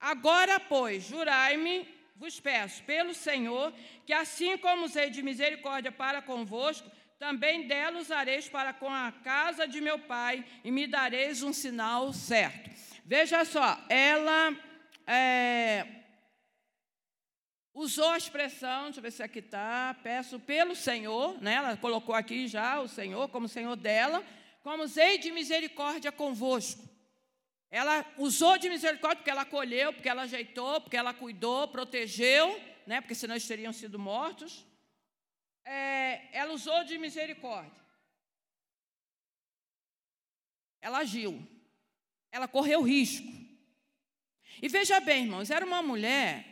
Agora, 0.00 0.58
pois, 0.58 1.04
jurai-me 1.04 1.86
vos 2.16 2.40
peço, 2.40 2.82
pelo 2.84 3.12
Senhor, 3.12 3.74
que 4.06 4.12
assim 4.14 4.56
como 4.56 4.86
usei 4.86 5.10
de 5.10 5.22
misericórdia 5.22 5.92
para 5.92 6.22
convosco, 6.22 6.90
também 7.24 7.66
dela 7.66 7.98
usareis 7.98 8.50
para 8.50 8.74
com 8.74 8.86
a 8.86 9.10
casa 9.10 9.66
de 9.66 9.80
meu 9.80 9.98
pai, 9.98 10.44
e 10.62 10.70
me 10.70 10.86
dareis 10.86 11.42
um 11.42 11.54
sinal 11.54 12.12
certo. 12.12 12.70
Veja 13.02 13.46
só, 13.46 13.82
ela 13.88 14.54
é, 15.06 15.86
usou 17.72 18.10
a 18.10 18.18
expressão, 18.18 18.84
deixa 18.84 18.98
eu 18.98 19.02
ver 19.02 19.10
se 19.10 19.22
aqui 19.22 19.38
está, 19.38 19.96
peço 20.02 20.38
pelo 20.38 20.76
Senhor, 20.76 21.40
né? 21.40 21.54
ela 21.54 21.76
colocou 21.78 22.14
aqui 22.14 22.46
já 22.46 22.78
o 22.78 22.88
Senhor 22.88 23.26
como 23.30 23.48
Senhor 23.48 23.74
dela, 23.74 24.22
como 24.62 24.82
usei 24.82 25.16
de 25.16 25.32
misericórdia 25.32 26.12
convosco. 26.12 26.86
Ela 27.70 28.04
usou 28.18 28.58
de 28.58 28.68
misericórdia 28.68 29.16
porque 29.16 29.30
ela 29.30 29.42
acolheu, 29.42 29.94
porque 29.94 30.10
ela 30.10 30.24
ajeitou, 30.24 30.78
porque 30.82 30.96
ela 30.98 31.14
cuidou, 31.14 31.68
protegeu, 31.68 32.60
né? 32.86 33.00
porque 33.00 33.14
senão 33.14 33.34
eles 33.34 33.48
teriam 33.48 33.72
sido 33.72 33.98
mortos. 33.98 34.66
É, 35.64 36.28
ela 36.36 36.52
usou 36.52 36.84
de 36.84 36.98
misericórdia. 36.98 37.72
Ela 40.80 40.98
agiu. 40.98 41.46
Ela 42.30 42.46
correu 42.46 42.82
risco. 42.82 43.32
E 44.60 44.68
veja 44.68 45.00
bem, 45.00 45.24
irmãos, 45.24 45.50
era 45.50 45.64
uma 45.64 45.82
mulher 45.82 46.44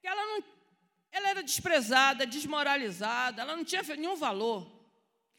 que 0.00 0.06
ela 0.06 0.24
não, 0.24 0.44
ela 1.12 1.28
era 1.28 1.42
desprezada, 1.42 2.26
desmoralizada, 2.26 3.42
ela 3.42 3.56
não 3.56 3.64
tinha 3.64 3.82
nenhum 3.82 4.16
valor. 4.16 4.70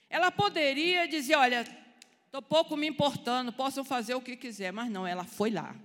Ela 0.10 0.32
poderia 0.32 1.08
dizer, 1.08 1.36
olha, 1.36 1.66
Estou 2.30 2.44
pouco 2.44 2.78
me 2.78 2.88
importando, 2.88 3.52
posso 3.52 3.84
fazer 3.84 4.14
o 4.14 4.22
que 4.22 4.38
quiser. 4.38 4.72
Mas 4.72 4.92
não, 4.92 5.06
ela 5.06 5.26
foi 5.26 5.50
lá. 5.50 5.76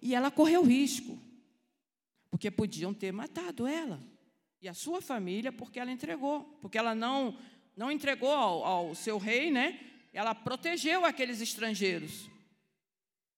E 0.00 0.14
ela 0.14 0.30
correu 0.30 0.62
risco. 0.62 1.20
Porque 2.30 2.50
podiam 2.50 2.94
ter 2.94 3.12
matado 3.12 3.66
ela. 3.66 4.00
E 4.66 4.68
a 4.68 4.74
sua 4.74 5.00
família, 5.00 5.52
porque 5.52 5.78
ela 5.78 5.92
entregou. 5.92 6.42
Porque 6.60 6.76
ela 6.76 6.92
não, 6.92 7.38
não 7.76 7.88
entregou 7.88 8.32
ao, 8.32 8.64
ao 8.64 8.94
seu 8.96 9.16
rei, 9.16 9.48
né? 9.48 9.78
Ela 10.12 10.34
protegeu 10.34 11.04
aqueles 11.04 11.40
estrangeiros. 11.40 12.28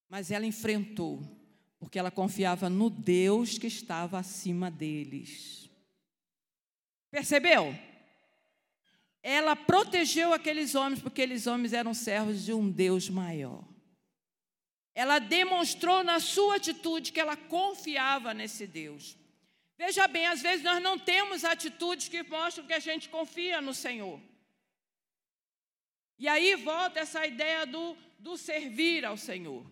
Mas 0.09 0.31
ela 0.31 0.47
enfrentou. 0.47 1.21
Porque 1.79 1.99
ela 1.99 2.11
confiava 2.11 2.71
no 2.71 2.89
Deus 2.89 3.59
que 3.59 3.67
estava 3.67 4.19
acima 4.19 4.71
deles. 4.71 5.69
Percebeu? 7.11 7.77
ela 9.23 9.55
protegeu 9.55 10.33
aqueles 10.33 10.75
homens, 10.75 11.03
porque 11.03 11.21
aqueles 11.21 11.47
homens 11.47 11.75
eram 11.75 11.93
servos 11.93 12.43
de 12.47 12.55
um 12.55 12.71
Deus 12.71 13.11
maior. 13.11 13.63
Ela 14.95 15.19
demonstrou 15.19 16.03
na 16.03 16.21
sua 16.21 16.57
atitude 16.57 17.13
que 17.13 17.21
ela 17.21 17.37
confiava 17.37 18.33
nesse 18.33 18.67
Deus. 18.67 19.18
Veja 19.79 20.09
bem, 20.09 20.27
às 20.27 20.43
vezes 20.43 20.65
nós 20.65 20.83
não 20.83 20.99
temos 20.99 21.45
atitudes 21.45 22.09
que 22.09 22.25
mostram 22.25 22.67
que 22.67 22.73
a 22.73 22.81
gente 22.81 23.09
confia 23.09 23.61
no 23.61 23.73
Senhor. 23.73 24.21
E 26.19 26.27
aí 26.27 26.57
volta 26.57 26.99
essa 26.99 27.25
ideia 27.25 27.65
do, 27.65 27.97
do 28.19 28.37
servir 28.37 29.05
ao 29.05 29.17
Senhor. 29.17 29.65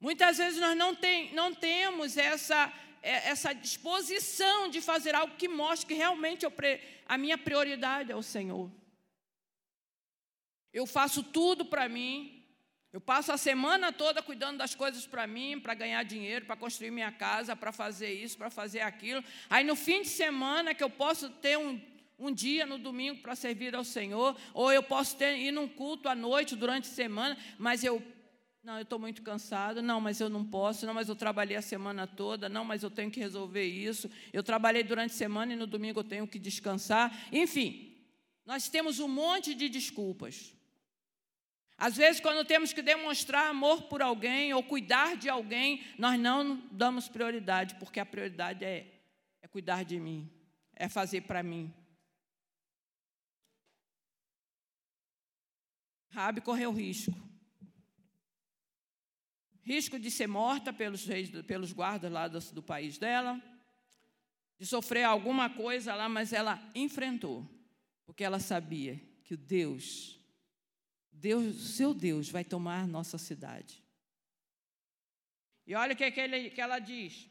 Muitas 0.00 0.38
vezes 0.38 0.60
nós 0.60 0.76
não, 0.76 0.96
tem, 0.96 1.32
não 1.32 1.54
temos 1.54 2.16
essa, 2.16 2.72
é, 3.00 3.28
essa 3.28 3.52
disposição 3.52 4.68
de 4.68 4.80
fazer 4.80 5.14
algo 5.14 5.36
que 5.36 5.46
mostre 5.46 5.86
que 5.86 5.94
realmente 5.94 6.44
a 7.06 7.16
minha 7.16 7.38
prioridade 7.38 8.10
é 8.10 8.16
o 8.16 8.22
Senhor. 8.22 8.68
Eu 10.72 10.86
faço 10.86 11.22
tudo 11.22 11.64
para 11.64 11.88
mim, 11.88 12.43
eu 12.94 13.00
passo 13.00 13.32
a 13.32 13.36
semana 13.36 13.92
toda 13.92 14.22
cuidando 14.22 14.58
das 14.58 14.72
coisas 14.72 15.04
para 15.04 15.26
mim, 15.26 15.58
para 15.58 15.74
ganhar 15.74 16.00
dinheiro, 16.04 16.46
para 16.46 16.54
construir 16.54 16.92
minha 16.92 17.10
casa, 17.10 17.56
para 17.56 17.72
fazer 17.72 18.12
isso, 18.12 18.38
para 18.38 18.50
fazer 18.50 18.82
aquilo. 18.82 19.20
Aí 19.50 19.64
no 19.64 19.74
fim 19.74 20.02
de 20.02 20.08
semana 20.10 20.72
que 20.72 20.84
eu 20.84 20.88
posso 20.88 21.28
ter 21.28 21.58
um, 21.58 21.80
um 22.16 22.32
dia 22.32 22.64
no 22.64 22.78
domingo 22.78 23.20
para 23.20 23.34
servir 23.34 23.74
ao 23.74 23.82
Senhor, 23.82 24.36
ou 24.54 24.72
eu 24.72 24.80
posso 24.80 25.16
ter, 25.16 25.36
ir 25.36 25.50
num 25.50 25.66
culto 25.66 26.08
à 26.08 26.14
noite 26.14 26.54
durante 26.54 26.88
a 26.88 26.92
semana, 26.92 27.36
mas 27.58 27.82
eu 27.82 28.00
não, 28.62 28.76
eu 28.76 28.82
estou 28.82 29.00
muito 29.00 29.22
cansado. 29.22 29.82
Não, 29.82 30.00
mas 30.00 30.20
eu 30.20 30.28
não 30.28 30.44
posso. 30.44 30.86
Não, 30.86 30.94
mas 30.94 31.08
eu 31.08 31.16
trabalhei 31.16 31.56
a 31.56 31.62
semana 31.62 32.06
toda. 32.06 32.48
Não, 32.48 32.64
mas 32.64 32.84
eu 32.84 32.90
tenho 32.92 33.10
que 33.10 33.18
resolver 33.18 33.64
isso. 33.64 34.08
Eu 34.32 34.44
trabalhei 34.44 34.84
durante 34.84 35.10
a 35.10 35.14
semana 35.14 35.52
e 35.52 35.56
no 35.56 35.66
domingo 35.66 35.98
eu 35.98 36.04
tenho 36.04 36.28
que 36.28 36.38
descansar. 36.38 37.12
Enfim, 37.32 37.92
nós 38.46 38.68
temos 38.68 39.00
um 39.00 39.08
monte 39.08 39.52
de 39.52 39.68
desculpas. 39.68 40.53
Às 41.76 41.96
vezes, 41.96 42.20
quando 42.20 42.46
temos 42.46 42.72
que 42.72 42.82
demonstrar 42.82 43.48
amor 43.48 43.82
por 43.84 44.00
alguém 44.00 44.54
ou 44.54 44.62
cuidar 44.62 45.16
de 45.16 45.28
alguém, 45.28 45.84
nós 45.98 46.18
não 46.18 46.56
damos 46.70 47.08
prioridade, 47.08 47.74
porque 47.76 47.98
a 47.98 48.06
prioridade 48.06 48.64
é, 48.64 49.02
é 49.42 49.48
cuidar 49.48 49.84
de 49.84 49.98
mim, 49.98 50.30
é 50.74 50.88
fazer 50.88 51.22
para 51.22 51.42
mim. 51.42 51.74
Rabi 56.10 56.40
correu 56.40 56.72
risco 56.72 57.12
risco 59.64 59.98
de 59.98 60.10
ser 60.10 60.26
morta 60.26 60.72
pelos, 60.72 61.06
reis, 61.06 61.30
pelos 61.42 61.72
guardas 61.72 62.12
lá 62.12 62.28
do, 62.28 62.38
do 62.52 62.62
país 62.62 62.98
dela, 62.98 63.42
de 64.58 64.66
sofrer 64.66 65.04
alguma 65.04 65.50
coisa 65.50 65.94
lá, 65.94 66.08
mas 66.08 66.32
ela 66.32 66.62
enfrentou, 66.74 67.48
porque 68.04 68.22
ela 68.22 68.38
sabia 68.38 69.00
que 69.24 69.34
o 69.34 69.38
Deus, 69.38 70.20
Deus, 71.14 71.76
seu 71.76 71.94
Deus, 71.94 72.28
vai 72.28 72.44
tomar 72.44 72.86
nossa 72.86 73.18
cidade. 73.18 73.82
E 75.66 75.74
olha 75.74 75.94
o 75.94 75.96
que, 75.96 76.04
é 76.04 76.10
que, 76.10 76.20
ele, 76.20 76.50
que 76.50 76.60
ela 76.60 76.78
diz, 76.78 77.30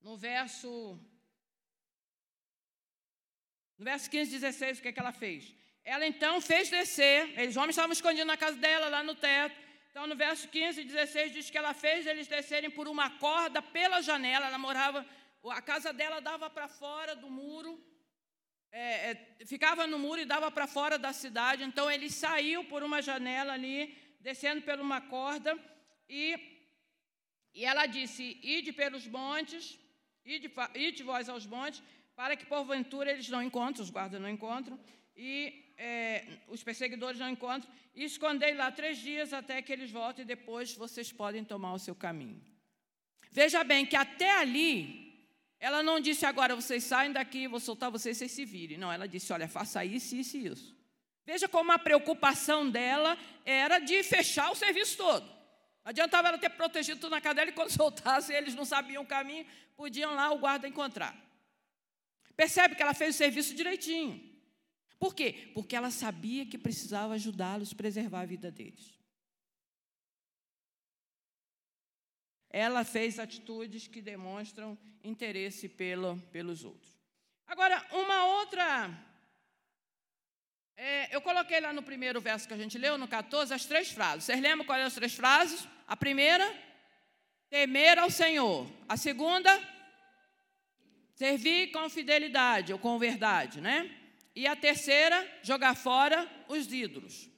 no 0.00 0.16
verso, 0.16 0.98
no 3.78 3.84
verso 3.84 4.10
15, 4.10 4.32
16, 4.32 4.78
o 4.78 4.82
que, 4.82 4.88
é 4.88 4.92
que 4.92 4.98
ela 4.98 5.12
fez? 5.12 5.54
Ela 5.84 6.06
então 6.06 6.40
fez 6.40 6.68
descer, 6.68 7.48
os 7.48 7.56
homens 7.56 7.70
estavam 7.70 7.92
escondidos 7.92 8.26
na 8.26 8.36
casa 8.36 8.56
dela, 8.56 8.88
lá 8.88 9.02
no 9.02 9.14
teto, 9.14 9.68
então, 9.98 10.06
no 10.06 10.14
verso 10.14 10.46
15 10.48 10.80
e 10.80 10.84
16, 10.84 11.32
diz 11.32 11.50
que 11.50 11.58
ela 11.58 11.74
fez 11.74 12.06
eles 12.06 12.28
descerem 12.28 12.70
por 12.70 12.86
uma 12.86 13.10
corda 13.18 13.60
pela 13.60 14.00
janela. 14.00 14.46
Ela 14.46 14.56
morava, 14.56 15.04
a 15.50 15.60
casa 15.60 15.92
dela 15.92 16.20
dava 16.20 16.48
para 16.48 16.68
fora 16.68 17.16
do 17.16 17.28
muro, 17.28 17.82
é, 18.70 19.10
é, 19.10 19.44
ficava 19.46 19.86
no 19.86 19.98
muro 19.98 20.20
e 20.20 20.26
dava 20.26 20.50
para 20.50 20.66
fora 20.66 20.98
da 20.98 21.12
cidade. 21.12 21.62
Então, 21.62 21.90
ele 21.90 22.10
saiu 22.10 22.64
por 22.64 22.82
uma 22.82 23.00
janela 23.00 23.54
ali, 23.54 23.96
descendo 24.20 24.62
por 24.62 24.78
uma 24.80 25.00
corda, 25.00 25.58
e, 26.08 26.38
e 27.54 27.64
ela 27.64 27.86
disse: 27.86 28.38
Ide 28.42 28.72
pelos 28.72 29.06
montes, 29.06 29.78
ide, 30.24 30.50
ide 30.74 31.02
vós 31.02 31.28
aos 31.28 31.46
montes, 31.46 31.82
para 32.14 32.36
que 32.36 32.46
porventura 32.46 33.12
eles 33.12 33.28
não 33.28 33.42
encontrem, 33.42 33.82
os 33.82 33.90
guardas 33.90 34.20
não 34.20 34.28
encontram, 34.28 34.78
e 35.16 35.72
é, 35.76 36.26
os 36.48 36.62
perseguidores 36.62 37.18
não 37.18 37.28
encontram, 37.28 37.70
e 37.94 38.04
escondei 38.04 38.54
lá 38.54 38.70
três 38.70 38.98
dias 38.98 39.32
até 39.32 39.62
que 39.62 39.72
eles 39.72 39.90
voltem, 39.90 40.24
e 40.24 40.26
depois 40.26 40.74
vocês 40.74 41.12
podem 41.12 41.44
tomar 41.44 41.72
o 41.72 41.78
seu 41.78 41.94
caminho. 41.94 42.42
Veja 43.30 43.62
bem 43.62 43.86
que 43.86 43.96
até 43.96 44.30
ali, 44.38 45.07
ela 45.60 45.82
não 45.82 45.98
disse 45.98 46.24
agora 46.24 46.54
vocês 46.54 46.84
saem 46.84 47.12
daqui, 47.12 47.48
vou 47.48 47.58
soltar 47.58 47.90
vocês, 47.90 48.16
vocês 48.16 48.30
se 48.30 48.44
virem. 48.44 48.78
Não, 48.78 48.92
ela 48.92 49.08
disse: 49.08 49.32
olha, 49.32 49.48
faça 49.48 49.84
isso, 49.84 50.14
isso 50.14 50.36
e 50.36 50.46
isso. 50.46 50.76
Veja 51.26 51.48
como 51.48 51.72
a 51.72 51.78
preocupação 51.78 52.70
dela 52.70 53.18
era 53.44 53.78
de 53.78 54.02
fechar 54.02 54.50
o 54.50 54.54
serviço 54.54 54.96
todo. 54.96 55.26
Não 55.26 55.90
adiantava 55.90 56.28
ela 56.28 56.38
ter 56.38 56.50
protegido 56.50 57.00
tudo 57.00 57.10
na 57.10 57.20
cadeira 57.20 57.50
e 57.50 57.54
quando 57.54 57.70
soltasse, 57.76 58.32
eles 58.32 58.54
não 58.54 58.64
sabiam 58.64 59.02
o 59.02 59.06
caminho, 59.06 59.46
podiam 59.76 60.14
lá 60.14 60.30
o 60.32 60.38
guarda 60.38 60.68
encontrar. 60.68 61.16
Percebe 62.36 62.76
que 62.76 62.82
ela 62.82 62.94
fez 62.94 63.14
o 63.14 63.18
serviço 63.18 63.54
direitinho. 63.54 64.28
Por 64.98 65.14
quê? 65.14 65.50
Porque 65.54 65.76
ela 65.76 65.90
sabia 65.90 66.46
que 66.46 66.58
precisava 66.58 67.14
ajudá-los 67.14 67.72
a 67.72 67.76
preservar 67.76 68.20
a 68.20 68.26
vida 68.26 68.50
deles. 68.50 68.97
Ela 72.50 72.84
fez 72.84 73.18
atitudes 73.18 73.86
que 73.86 74.00
demonstram 74.00 74.78
interesse 75.04 75.68
pelo, 75.68 76.18
pelos 76.32 76.64
outros. 76.64 76.98
Agora, 77.46 77.84
uma 77.92 78.26
outra. 78.38 78.90
É, 80.76 81.14
eu 81.14 81.20
coloquei 81.20 81.60
lá 81.60 81.72
no 81.72 81.82
primeiro 81.82 82.20
verso 82.20 82.46
que 82.46 82.54
a 82.54 82.58
gente 82.58 82.78
leu, 82.78 82.96
no 82.96 83.08
14, 83.08 83.52
as 83.52 83.64
três 83.64 83.90
frases. 83.90 84.24
Vocês 84.24 84.40
lembram 84.40 84.66
quais 84.66 84.80
são 84.80 84.86
as 84.86 84.94
três 84.94 85.14
frases? 85.14 85.66
A 85.86 85.96
primeira, 85.96 86.46
temer 87.50 87.98
ao 87.98 88.10
Senhor. 88.10 88.70
A 88.88 88.96
segunda, 88.96 89.50
servir 91.14 91.72
com 91.72 91.88
fidelidade 91.88 92.72
ou 92.72 92.78
com 92.78 92.98
verdade, 92.98 93.60
né? 93.60 93.90
E 94.36 94.46
a 94.46 94.54
terceira, 94.54 95.26
jogar 95.42 95.74
fora 95.74 96.30
os 96.48 96.72
ídolos. 96.72 97.28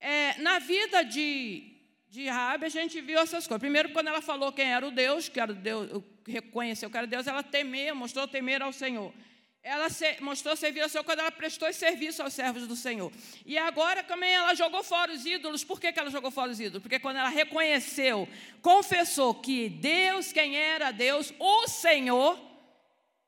É, 0.00 0.38
na 0.38 0.58
vida 0.58 1.02
de, 1.02 1.69
de 2.10 2.28
Rabi, 2.28 2.66
a 2.66 2.68
gente 2.68 3.00
viu 3.00 3.20
essas 3.20 3.46
coisas. 3.46 3.60
Primeiro, 3.60 3.92
quando 3.92 4.08
ela 4.08 4.20
falou 4.20 4.52
quem 4.52 4.66
era 4.66 4.86
o 4.86 4.90
Deus, 4.90 5.28
que 5.28 5.38
era 5.38 5.52
o 5.52 5.54
Deus, 5.54 6.02
reconheceu 6.26 6.90
que 6.90 6.96
era 6.96 7.06
Deus, 7.06 7.26
ela 7.28 7.42
temeu, 7.42 7.94
mostrou 7.94 8.26
temer 8.26 8.60
ao 8.60 8.72
Senhor. 8.72 9.14
ela 9.62 9.86
mostrou 10.20 10.56
servir 10.56 10.80
ao 10.80 10.88
Senhor 10.88 11.04
quando 11.04 11.20
ela 11.20 11.30
prestou 11.30 11.72
serviço 11.72 12.20
aos 12.20 12.32
servos 12.32 12.66
do 12.66 12.74
Senhor. 12.74 13.12
E 13.46 13.56
agora 13.56 14.02
também 14.02 14.32
ela 14.32 14.54
jogou 14.54 14.82
fora 14.82 15.12
os 15.12 15.24
ídolos. 15.24 15.62
Por 15.62 15.80
que, 15.80 15.92
que 15.92 16.00
ela 16.00 16.10
jogou 16.10 16.32
fora 16.32 16.50
os 16.50 16.58
ídolos? 16.58 16.82
Porque 16.82 16.98
quando 16.98 17.16
ela 17.16 17.28
reconheceu, 17.28 18.28
confessou 18.60 19.32
que 19.32 19.68
Deus, 19.68 20.32
quem 20.32 20.56
era 20.56 20.90
Deus, 20.90 21.32
o 21.38 21.68
Senhor, 21.68 22.36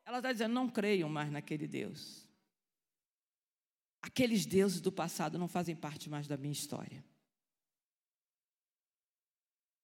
ela 0.04 0.18
está 0.18 0.32
dizendo: 0.32 0.54
não 0.54 0.68
creio 0.68 1.08
mais 1.08 1.30
naquele 1.30 1.68
Deus. 1.68 2.26
Aqueles 4.00 4.44
deuses 4.44 4.80
do 4.80 4.90
passado 4.90 5.38
não 5.38 5.46
fazem 5.46 5.76
parte 5.76 6.10
mais 6.10 6.26
da 6.26 6.36
minha 6.36 6.52
história. 6.52 7.11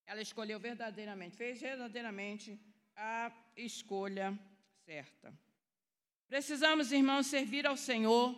Ela 0.09 0.23
escolheu 0.23 0.59
verdadeiramente, 0.59 1.37
fez 1.37 1.61
verdadeiramente 1.61 2.59
a 2.97 3.31
escolha 3.55 4.27
certa. 4.87 5.31
Precisamos, 6.27 6.91
irmãos, 6.93 7.27
servir 7.27 7.67
ao 7.67 7.77
Senhor 7.77 8.35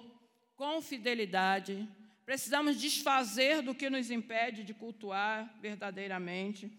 com 0.56 0.82
fidelidade. 0.82 1.88
Precisamos 2.26 2.80
desfazer 2.80 3.62
do 3.62 3.72
que 3.72 3.88
nos 3.88 4.10
impede 4.10 4.64
de 4.64 4.74
cultuar 4.74 5.48
verdadeiramente 5.60 6.72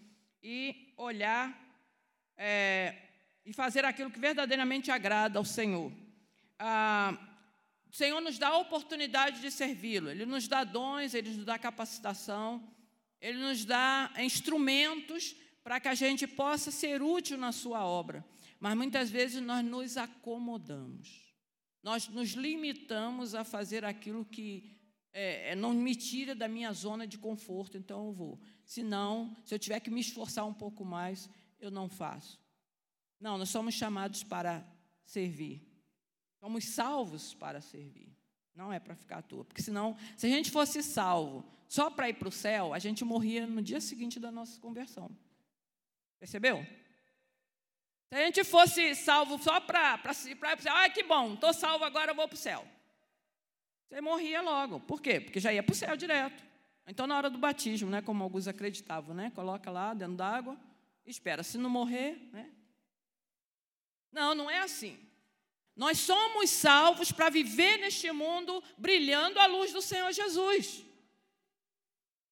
e 0.43 0.93
olhar 0.97 1.57
é, 2.37 2.93
e 3.45 3.53
fazer 3.53 3.85
aquilo 3.85 4.11
que 4.11 4.19
verdadeiramente 4.19 4.91
agrada 4.91 5.39
ao 5.39 5.45
Senhor. 5.45 5.89
Ah, 6.59 7.17
o 7.89 7.95
Senhor 7.95 8.19
nos 8.19 8.37
dá 8.37 8.49
a 8.49 8.57
oportunidade 8.57 9.39
de 9.39 9.51
servi-lo, 9.51 10.09
Ele 10.09 10.25
nos 10.25 10.49
dá 10.49 10.65
dons, 10.65 11.13
Ele 11.13 11.29
nos 11.29 11.45
dá 11.45 11.57
capacitação, 11.57 12.61
Ele 13.21 13.37
nos 13.37 13.63
dá 13.63 14.11
instrumentos 14.17 15.35
para 15.63 15.79
que 15.79 15.87
a 15.87 15.93
gente 15.93 16.25
possa 16.27 16.71
ser 16.71 17.01
útil 17.01 17.37
na 17.37 17.51
Sua 17.51 17.85
obra. 17.85 18.25
Mas 18.59 18.75
muitas 18.75 19.09
vezes 19.09 19.41
nós 19.41 19.63
nos 19.63 19.95
acomodamos. 19.95 21.31
Nós 21.83 22.07
nos 22.07 22.31
limitamos 22.31 23.33
a 23.33 23.43
fazer 23.43 23.85
aquilo 23.85 24.25
que 24.25 24.77
é, 25.13 25.51
é, 25.51 25.55
não 25.55 25.73
me 25.73 25.95
tira 25.95 26.33
da 26.33 26.47
minha 26.47 26.71
zona 26.71 27.05
de 27.05 27.17
conforto, 27.17 27.77
então 27.77 28.07
eu 28.07 28.13
vou. 28.13 28.39
Se 28.65 28.81
não, 28.81 29.35
se 29.43 29.53
eu 29.53 29.59
tiver 29.59 29.79
que 29.79 29.89
me 29.89 29.99
esforçar 29.99 30.45
um 30.45 30.53
pouco 30.53 30.85
mais, 30.85 31.29
eu 31.59 31.69
não 31.69 31.89
faço. 31.89 32.39
Não, 33.19 33.37
nós 33.37 33.49
somos 33.49 33.73
chamados 33.73 34.23
para 34.23 34.65
servir. 35.03 35.67
Somos 36.39 36.65
salvos 36.65 37.33
para 37.33 37.61
servir. 37.61 38.15
Não 38.55 38.71
é 38.71 38.79
para 38.79 38.95
ficar 38.95 39.19
à 39.19 39.21
toa. 39.21 39.45
Porque 39.45 39.61
senão, 39.61 39.95
se 40.17 40.27
a 40.27 40.29
gente 40.29 40.51
fosse 40.51 40.83
salvo 40.83 41.45
só 41.67 41.89
para 41.89 42.09
ir 42.09 42.13
para 42.15 42.27
o 42.27 42.31
céu, 42.31 42.73
a 42.73 42.79
gente 42.79 43.03
morria 43.03 43.47
no 43.47 43.61
dia 43.61 43.79
seguinte 43.79 44.19
da 44.19 44.31
nossa 44.31 44.59
conversão. 44.59 45.09
Percebeu? 46.19 46.65
Se 48.09 48.15
a 48.15 48.25
gente 48.25 48.43
fosse 48.43 48.93
salvo 48.93 49.41
só 49.41 49.59
para 49.61 50.01
ir 50.25 50.35
para 50.35 50.57
o 50.57 50.61
céu, 50.61 50.73
ah, 50.75 50.89
que 50.89 51.01
bom, 51.01 51.33
estou 51.33 51.53
salvo 51.53 51.85
agora, 51.85 52.13
vou 52.13 52.27
para 52.27 52.35
o 52.35 52.37
céu. 52.37 52.67
Você 53.87 54.01
morria 54.01 54.41
logo. 54.41 54.79
Por 54.81 55.01
quê? 55.01 55.19
Porque 55.19 55.39
já 55.39 55.53
ia 55.53 55.63
para 55.63 55.73
o 55.73 55.75
céu 55.75 55.95
direto. 55.95 56.43
Então, 56.87 57.07
na 57.07 57.15
hora 57.15 57.29
do 57.29 57.37
batismo, 57.37 57.89
né, 57.89 58.01
como 58.01 58.23
alguns 58.23 58.47
acreditavam, 58.47 59.15
né, 59.15 59.31
coloca 59.33 59.71
lá 59.71 59.93
dentro 59.93 60.15
d'água, 60.15 60.57
espera. 61.05 61.41
Se 61.41 61.57
não 61.57 61.69
morrer, 61.69 62.29
né? 62.33 62.51
Não, 64.11 64.35
não 64.35 64.49
é 64.49 64.59
assim. 64.59 64.99
Nós 65.75 65.99
somos 65.99 66.49
salvos 66.49 67.11
para 67.11 67.29
viver 67.29 67.77
neste 67.77 68.11
mundo 68.11 68.63
brilhando 68.77 69.39
a 69.39 69.45
luz 69.45 69.71
do 69.71 69.81
Senhor 69.81 70.11
Jesus. 70.11 70.83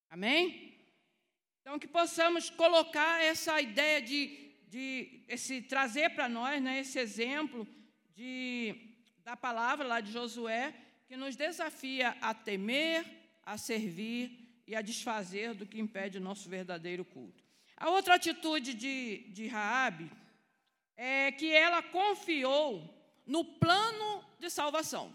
Amém? 0.10 0.78
Então, 1.62 1.80
que 1.80 1.88
possamos 1.88 2.50
colocar 2.50 3.24
essa 3.24 3.62
ideia 3.62 4.02
de 4.02 4.50
de 4.70 5.24
esse 5.28 5.64
trazer 5.64 6.12
para 6.12 6.30
nós 6.30 6.62
né, 6.62 6.80
esse 6.80 7.00
exemplo 7.00 7.68
de, 8.16 8.76
da 9.24 9.36
palavra 9.36 9.88
lá 9.88 10.00
de 10.00 10.12
Josué, 10.12 10.74
que 11.08 11.18
nos 11.18 11.36
desafia 11.36 12.16
a 12.22 12.36
temer, 12.36 13.04
a 13.44 13.58
servir 13.58 14.62
e 14.68 14.76
a 14.76 14.82
desfazer 14.82 15.56
do 15.56 15.66
que 15.66 15.80
impede 15.80 16.20
o 16.20 16.22
nosso 16.22 16.48
verdadeiro 16.48 17.04
culto. 17.04 17.44
A 17.76 17.90
outra 17.90 18.14
atitude 18.14 18.76
de, 18.76 19.26
de 19.30 19.48
Raabe 19.48 20.12
é 20.96 21.32
que 21.32 21.52
ela 21.52 21.82
confiou 21.82 22.96
no 23.34 23.42
plano 23.64 24.10
de 24.42 24.50
salvação. 24.60 25.06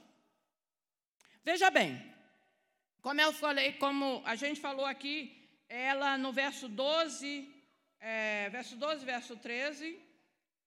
Veja 1.49 1.69
bem, 1.79 1.91
como 3.03 3.21
eu 3.21 3.33
falei, 3.45 3.69
como 3.85 4.23
a 4.25 4.35
gente 4.43 4.61
falou 4.69 4.87
aqui, 4.95 5.17
ela 5.69 6.17
no 6.25 6.33
verso 6.33 6.67
12 6.69 7.55
é, 8.13 8.51
verso 8.51 8.77
12, 8.77 9.03
verso 9.07 9.35
13, 9.35 9.99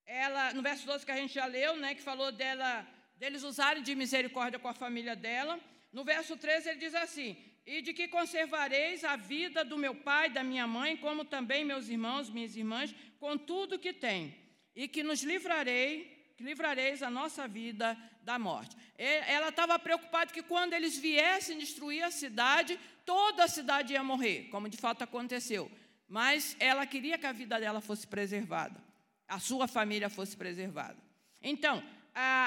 ela, 0.08 0.54
no 0.56 0.64
verso 0.64 0.88
12 0.88 1.06
que 1.06 1.12
a 1.12 1.18
gente 1.18 1.36
já 1.36 1.46
leu, 1.46 1.76
né, 1.78 1.94
que 1.94 2.02
falou 2.02 2.32
dela, 2.32 2.70
deles 3.16 3.44
usarem 3.44 3.84
de 3.84 3.94
misericórdia 3.94 4.58
com 4.58 4.68
a 4.68 4.74
família 4.74 5.16
dela, 5.16 5.60
no 5.94 6.04
verso 6.04 6.36
13 6.36 6.70
ele 6.70 6.80
diz 6.80 6.96
assim: 6.96 7.38
E 7.64 7.82
de 7.84 7.94
que 7.94 8.08
conservareis 8.08 9.04
a 9.04 9.16
vida 9.16 9.64
do 9.64 9.78
meu 9.78 9.94
pai, 9.94 10.30
da 10.30 10.44
minha 10.44 10.66
mãe, 10.66 10.98
como 10.98 11.24
também 11.24 11.64
meus 11.64 11.90
irmãos, 11.90 12.32
minhas 12.32 12.56
irmãs, 12.56 12.96
com 13.20 13.38
tudo 13.38 13.78
que 13.78 13.94
tem, 13.94 14.36
e 14.76 14.88
que 14.88 15.04
nos 15.04 15.22
livrarei, 15.22 16.17
que 16.38 16.44
livrareis 16.44 17.04
a 17.04 17.10
nossa 17.10 17.48
vida 17.48 17.98
da 18.22 18.40
morte. 18.40 18.78
Ela 18.98 19.50
estava 19.50 19.78
preocupada 19.78 20.32
que 20.32 20.44
quando 20.44 20.74
eles 20.74 20.98
viessem 20.98 21.58
destruir 21.58 22.04
a 22.04 22.12
cidade, 22.12 22.80
toda 23.06 23.44
a 23.44 23.48
cidade 23.48 23.92
ia 23.92 24.04
morrer, 24.04 24.48
como 24.52 24.70
de 24.70 24.78
fato 24.78 25.04
aconteceu 25.04 25.70
mas 26.08 26.56
ela 26.60 26.88
queria 26.88 27.18
que 27.18 27.26
a 27.26 27.32
vida 27.32 27.60
dela 27.60 27.82
fosse 27.82 28.08
preservada, 28.08 28.82
a 29.28 29.40
sua 29.40 29.68
família 29.68 30.10
fosse 30.10 30.38
preservada. 30.38 30.98
Então, 31.42 31.84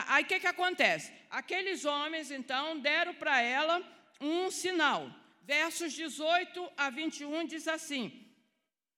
aí 0.09 0.24
o 0.24 0.26
que, 0.26 0.40
que 0.40 0.46
acontece? 0.46 1.12
Aqueles 1.29 1.85
homens, 1.85 2.31
então, 2.31 2.81
deram 2.81 3.14
para 3.14 3.40
ela 3.42 3.83
um 4.20 4.50
sinal. 4.50 5.11
Versos 5.42 5.92
18 5.92 6.72
a 6.76 6.90
21 6.90 7.46
diz 7.46 7.68
assim: 7.68 8.26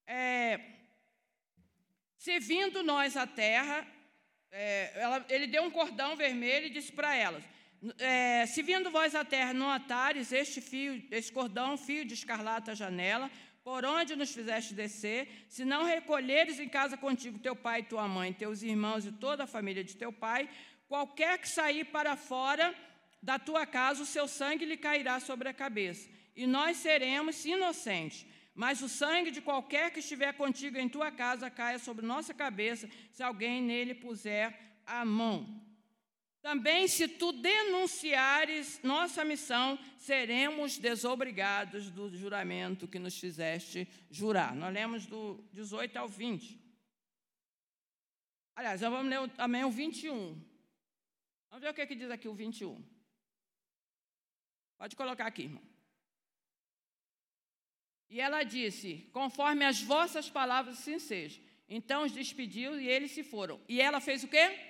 é, 0.06 0.60
Se 2.16 2.38
vindo 2.38 2.82
nós 2.82 3.16
à 3.16 3.26
terra, 3.26 3.86
é, 4.52 4.92
ela, 4.94 5.24
ele 5.30 5.46
deu 5.46 5.62
um 5.62 5.70
cordão 5.70 6.14
vermelho 6.14 6.66
e 6.66 6.70
disse 6.70 6.92
para 6.92 7.16
elas: 7.16 7.42
é, 7.98 8.44
Se 8.46 8.62
vindo 8.62 8.90
vós 8.90 9.14
à 9.14 9.24
terra 9.24 9.54
não 9.54 9.70
atares 9.70 10.30
este 10.30 10.60
fio, 10.60 11.02
este 11.10 11.32
cordão, 11.32 11.78
fio 11.78 12.04
de 12.04 12.12
escarlata 12.12 12.72
à 12.72 12.74
janela, 12.74 13.30
por 13.64 13.84
onde 13.84 14.14
nos 14.14 14.34
fizeste 14.34 14.74
descer, 14.74 15.46
se 15.48 15.64
não 15.64 15.84
recolheres 15.84 16.60
em 16.60 16.68
casa 16.68 16.96
contigo 16.96 17.38
teu 17.38 17.56
pai 17.56 17.80
e 17.80 17.84
tua 17.84 18.06
mãe, 18.06 18.32
teus 18.32 18.62
irmãos 18.62 19.06
e 19.06 19.12
toda 19.12 19.44
a 19.44 19.46
família 19.46 19.82
de 19.82 19.96
teu 19.96 20.12
pai, 20.12 20.48
qualquer 20.86 21.38
que 21.38 21.48
sair 21.48 21.84
para 21.86 22.14
fora 22.16 22.74
da 23.22 23.38
tua 23.38 23.64
casa, 23.64 24.02
o 24.02 24.06
seu 24.06 24.28
sangue 24.28 24.66
lhe 24.66 24.76
cairá 24.76 25.18
sobre 25.20 25.48
a 25.48 25.54
cabeça, 25.54 26.10
e 26.36 26.46
nós 26.46 26.76
seremos 26.76 27.44
inocentes. 27.44 28.26
Mas 28.54 28.82
o 28.82 28.88
sangue 28.88 29.30
de 29.30 29.40
qualquer 29.40 29.90
que 29.90 30.00
estiver 30.00 30.32
contigo 30.34 30.78
em 30.78 30.88
tua 30.88 31.10
casa 31.10 31.50
caia 31.50 31.78
sobre 31.78 32.04
nossa 32.04 32.34
cabeça, 32.34 32.88
se 33.10 33.22
alguém 33.22 33.62
nele 33.62 33.94
puser 33.94 34.58
a 34.86 35.04
mão. 35.04 35.60
Também, 36.42 36.88
se 36.88 37.06
tu 37.06 37.32
denunciares 37.32 38.82
nossa 38.82 39.24
missão, 39.24 39.78
seremos 39.96 40.76
desobrigados 40.76 41.88
do 41.88 42.14
juramento 42.16 42.88
que 42.88 42.98
nos 42.98 43.16
fizeste 43.16 43.88
jurar. 44.10 44.54
Nós 44.54 44.74
lemos 44.74 45.06
do 45.06 45.42
18 45.52 45.96
ao 45.96 46.08
20. 46.08 46.60
Aliás, 48.56 48.80
vamos 48.80 49.08
ler 49.08 49.30
também 49.30 49.64
o 49.64 49.70
21. 49.70 50.34
Vamos 51.48 51.62
ver 51.62 51.70
o 51.70 51.74
que, 51.74 51.80
é 51.80 51.86
que 51.86 51.94
diz 51.94 52.10
aqui 52.10 52.26
o 52.26 52.34
21. 52.34 52.84
Pode 54.76 54.96
colocar 54.96 55.26
aqui, 55.26 55.42
irmão. 55.42 55.71
E 58.12 58.20
ela 58.20 58.42
disse: 58.42 59.08
Conforme 59.10 59.64
as 59.64 59.80
vossas 59.80 60.28
palavras, 60.28 60.76
sim 60.78 60.98
seja. 60.98 61.40
Então 61.66 62.04
os 62.04 62.12
despediu 62.12 62.78
e 62.78 62.86
eles 62.86 63.10
se 63.12 63.24
foram. 63.24 63.58
E 63.66 63.80
ela 63.80 64.00
fez 64.00 64.22
o 64.22 64.28
quê? 64.28 64.68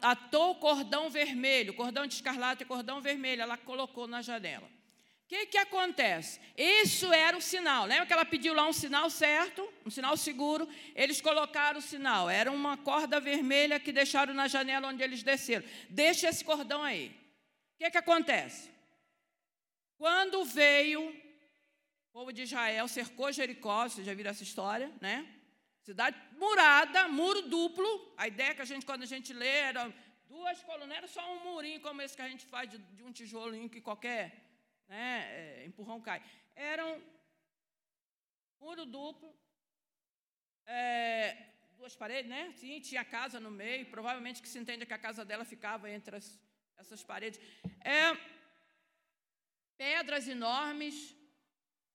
atou 0.00 0.54
cordão 0.54 1.10
vermelho, 1.10 1.74
cordão 1.74 2.06
de 2.06 2.14
escarlate 2.14 2.62
e 2.62 2.66
cordão 2.66 3.02
vermelho, 3.02 3.42
ela 3.42 3.58
colocou 3.58 4.06
na 4.06 4.22
janela. 4.22 4.66
O 4.66 5.28
que, 5.28 5.46
que 5.46 5.58
acontece? 5.58 6.40
Isso 6.56 7.12
era 7.12 7.36
o 7.36 7.42
sinal. 7.42 7.84
Lembra 7.84 8.06
que 8.06 8.12
ela 8.12 8.24
pediu 8.24 8.54
lá 8.54 8.66
um 8.66 8.72
sinal 8.72 9.10
certo, 9.10 9.68
um 9.84 9.90
sinal 9.90 10.16
seguro? 10.16 10.66
Eles 10.94 11.20
colocaram 11.20 11.78
o 11.78 11.82
sinal. 11.82 12.30
Era 12.30 12.50
uma 12.50 12.76
corda 12.78 13.20
vermelha 13.20 13.78
que 13.78 13.92
deixaram 13.92 14.32
na 14.32 14.48
janela 14.48 14.88
onde 14.88 15.02
eles 15.02 15.22
desceram. 15.22 15.64
Deixa 15.90 16.28
esse 16.28 16.42
cordão 16.44 16.82
aí. 16.82 17.08
O 17.74 17.84
que, 17.84 17.90
que 17.90 17.98
acontece? 17.98 18.69
Quando 20.02 20.46
veio, 20.46 21.00
o 21.10 22.10
povo 22.10 22.32
de 22.32 22.44
Israel 22.44 22.88
cercou 22.88 23.30
Jericó, 23.38 23.86
vocês 23.86 24.06
já 24.06 24.14
viram 24.14 24.30
essa 24.30 24.42
história, 24.42 24.88
né? 24.98 25.16
Cidade 25.88 26.16
murada, 26.42 27.06
muro 27.08 27.42
duplo. 27.42 27.90
A 28.16 28.26
ideia 28.26 28.54
que 28.54 28.62
a 28.62 28.70
gente, 28.70 28.86
quando 28.86 29.02
a 29.02 29.10
gente 29.14 29.30
lê, 29.34 29.56
era 29.70 29.82
duas 30.26 30.62
colunas, 30.62 30.96
era 30.96 31.06
só 31.06 31.22
um 31.34 31.40
murinho 31.44 31.82
como 31.82 32.00
esse 32.00 32.16
que 32.16 32.22
a 32.22 32.30
gente 32.30 32.46
faz 32.46 32.70
de, 32.70 32.78
de 32.78 33.02
um 33.02 33.12
tijolinho 33.12 33.68
que 33.68 33.82
qualquer 33.88 34.24
né, 34.88 35.06
é, 35.38 35.66
empurrão 35.66 36.00
cai. 36.00 36.22
Era 36.56 36.86
um 36.86 36.98
muro 38.58 38.86
duplo, 38.86 39.30
é, 40.64 41.36
duas 41.76 41.94
paredes, 41.94 42.30
né? 42.30 42.50
Sim, 42.56 42.80
tinha 42.80 43.04
casa 43.04 43.38
no 43.38 43.50
meio. 43.50 43.84
Provavelmente 43.90 44.40
que 44.40 44.48
se 44.48 44.58
entende 44.58 44.86
que 44.86 44.94
a 44.94 45.04
casa 45.08 45.26
dela 45.26 45.44
ficava 45.44 45.90
entre 45.90 46.16
as, 46.16 46.40
essas 46.78 47.02
paredes. 47.04 47.38
É, 47.84 48.39
pedras 49.80 50.28
enormes. 50.28 51.16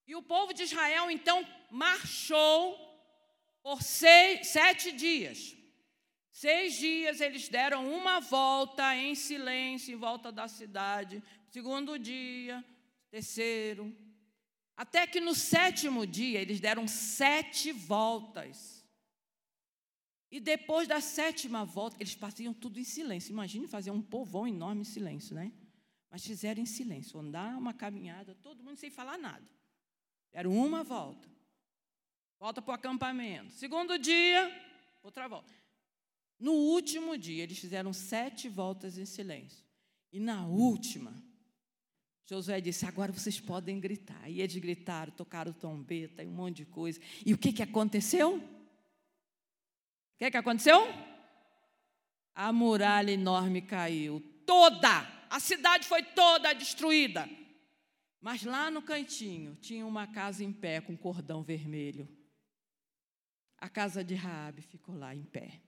E 0.07 0.15
o 0.15 0.23
povo 0.23 0.51
de 0.55 0.63
Israel 0.63 1.11
então 1.11 1.47
marchou 1.69 2.59
por 3.61 3.83
seis, 3.83 4.47
sete 4.47 4.91
dias. 4.91 5.55
Seis 6.31 6.75
dias 6.75 7.21
eles 7.21 7.47
deram 7.47 7.81
uma 7.99 8.19
volta 8.19 8.95
em 8.95 9.13
silêncio 9.13 9.93
em 9.93 9.97
volta 10.07 10.31
da 10.31 10.47
cidade. 10.47 11.21
Segundo 11.47 11.99
dia, 11.99 12.65
terceiro. 13.11 13.95
Até 14.75 15.05
que 15.05 15.21
no 15.21 15.35
sétimo 15.35 16.07
dia 16.07 16.41
eles 16.41 16.59
deram 16.59 16.87
sete 16.87 17.71
voltas. 17.71 18.83
E 20.31 20.39
depois 20.39 20.87
da 20.87 20.99
sétima 20.99 21.63
volta, 21.63 21.97
eles 21.99 22.13
faziam 22.13 22.53
tudo 22.53 22.79
em 22.79 22.83
silêncio. 22.83 23.31
Imagine 23.31 23.67
fazer 23.67 23.91
um 23.91 24.01
povão 24.01 24.47
enorme 24.47 24.81
em 24.81 24.91
silêncio, 24.95 25.35
né? 25.35 25.51
Mas 26.09 26.25
fizeram 26.25 26.61
em 26.61 26.65
silêncio, 26.65 27.19
andar 27.19 27.57
uma 27.57 27.73
caminhada, 27.73 28.35
todo 28.35 28.63
mundo 28.63 28.77
sem 28.77 28.89
falar 28.89 29.17
nada. 29.17 29.45
Deram 30.31 30.51
uma 30.51 30.83
volta. 30.83 31.27
Volta 32.39 32.61
para 32.61 32.71
o 32.71 32.75
acampamento. 32.75 33.51
Segundo 33.51 33.97
dia, 33.97 34.51
outra 35.01 35.27
volta. 35.27 35.53
No 36.39 36.51
último 36.51 37.17
dia, 37.17 37.43
eles 37.43 37.57
fizeram 37.57 37.93
sete 37.93 38.49
voltas 38.49 38.97
em 38.97 39.05
silêncio. 39.05 39.63
E 40.11 40.19
na 40.19 40.45
última, 40.45 41.13
Josué 42.25 42.59
disse: 42.59 42.85
Agora 42.85 43.11
vocês 43.11 43.39
podem 43.39 43.79
gritar. 43.79 44.29
E 44.29 44.41
eles 44.41 44.55
gritaram, 44.57 45.11
tocaram 45.13 45.53
trombeta 45.53 46.23
e 46.23 46.27
um 46.27 46.31
monte 46.31 46.57
de 46.57 46.65
coisa. 46.65 46.99
E 47.25 47.33
o 47.33 47.37
que, 47.37 47.53
que 47.53 47.63
aconteceu? 47.63 48.37
O 48.37 50.17
que, 50.17 50.31
que 50.31 50.37
aconteceu? 50.37 50.87
A 52.33 52.51
muralha 52.51 53.11
enorme 53.11 53.61
caiu. 53.61 54.21
Toda! 54.45 55.14
A 55.35 55.39
cidade 55.41 55.85
foi 55.85 56.01
toda 56.01 56.53
destruída. 56.53 57.29
Mas 58.21 58.43
lá 58.43 58.71
no 58.71 58.81
cantinho 58.81 59.57
tinha 59.57 59.85
uma 59.85 60.07
casa 60.07 60.45
em 60.45 60.53
pé 60.53 60.79
com 60.79 60.95
cordão 60.95 61.43
vermelho. 61.43 62.07
A 63.57 63.67
casa 63.67 64.01
de 64.01 64.15
Raabe 64.15 64.61
ficou 64.61 64.95
lá 64.95 65.13
em 65.13 65.25
pé. 65.25 65.61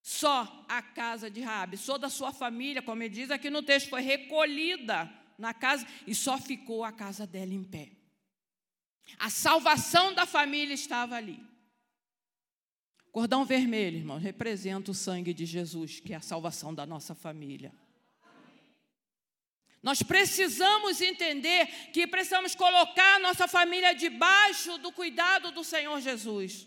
Só 0.00 0.64
a 0.66 0.80
casa 0.80 1.30
de 1.30 1.42
Raabe, 1.42 1.76
só 1.76 1.98
da 1.98 2.08
sua 2.08 2.32
família, 2.32 2.80
como 2.80 3.02
ele 3.02 3.14
diz 3.14 3.30
aqui 3.30 3.50
no 3.50 3.62
texto, 3.62 3.90
foi 3.90 4.00
recolhida 4.00 5.12
na 5.36 5.52
casa 5.52 5.86
e 6.06 6.14
só 6.14 6.38
ficou 6.38 6.84
a 6.84 6.90
casa 6.90 7.26
dela 7.26 7.52
em 7.52 7.62
pé. 7.62 7.90
A 9.18 9.28
salvação 9.28 10.14
da 10.14 10.24
família 10.24 10.72
estava 10.72 11.16
ali. 11.16 11.38
Cordão 13.12 13.44
vermelho, 13.44 13.98
irmão, 13.98 14.16
representa 14.16 14.90
o 14.90 14.94
sangue 14.94 15.34
de 15.34 15.44
Jesus, 15.44 16.00
que 16.00 16.14
é 16.14 16.16
a 16.16 16.22
salvação 16.22 16.74
da 16.74 16.86
nossa 16.86 17.14
família. 17.14 17.74
Nós 19.82 20.02
precisamos 20.02 21.00
entender 21.00 21.66
que 21.92 22.06
precisamos 22.06 22.54
colocar 22.54 23.16
a 23.16 23.18
nossa 23.20 23.46
família 23.46 23.94
debaixo 23.94 24.76
do 24.78 24.92
cuidado 24.92 25.52
do 25.52 25.62
Senhor 25.62 26.00
Jesus. 26.00 26.66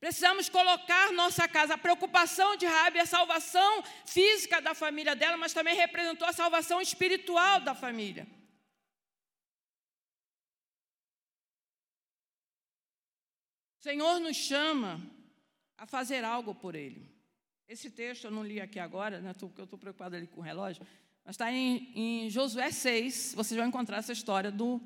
Precisamos 0.00 0.48
colocar 0.48 1.12
nossa 1.12 1.48
casa. 1.48 1.74
A 1.74 1.78
preocupação 1.78 2.56
de 2.56 2.66
Rabi 2.66 2.98
é 2.98 3.02
a 3.02 3.06
salvação 3.06 3.82
física 4.06 4.60
da 4.60 4.74
família 4.74 5.14
dela, 5.14 5.36
mas 5.36 5.52
também 5.52 5.74
representou 5.74 6.26
a 6.26 6.32
salvação 6.32 6.80
espiritual 6.80 7.60
da 7.60 7.74
família. 7.74 8.26
O 13.78 13.82
Senhor 13.82 14.20
nos 14.20 14.36
chama 14.36 15.00
a 15.76 15.86
fazer 15.86 16.24
algo 16.24 16.54
por 16.54 16.74
Ele. 16.74 17.08
Esse 17.68 17.90
texto 17.90 18.24
eu 18.24 18.30
não 18.30 18.44
li 18.44 18.60
aqui 18.60 18.78
agora, 18.78 19.20
né, 19.20 19.32
porque 19.38 19.60
eu 19.60 19.64
estou 19.64 19.78
preocupado 19.78 20.16
ali 20.16 20.26
com 20.26 20.40
o 20.40 20.44
relógio, 20.44 20.86
mas 21.28 21.34
está 21.34 21.52
em, 21.52 21.92
em, 21.94 22.30
Josué 22.30 22.70
6, 22.70 23.34
vocês 23.34 23.54
vão 23.58 23.68
encontrar 23.68 23.98
essa 23.98 24.14
história 24.14 24.50
do, 24.50 24.80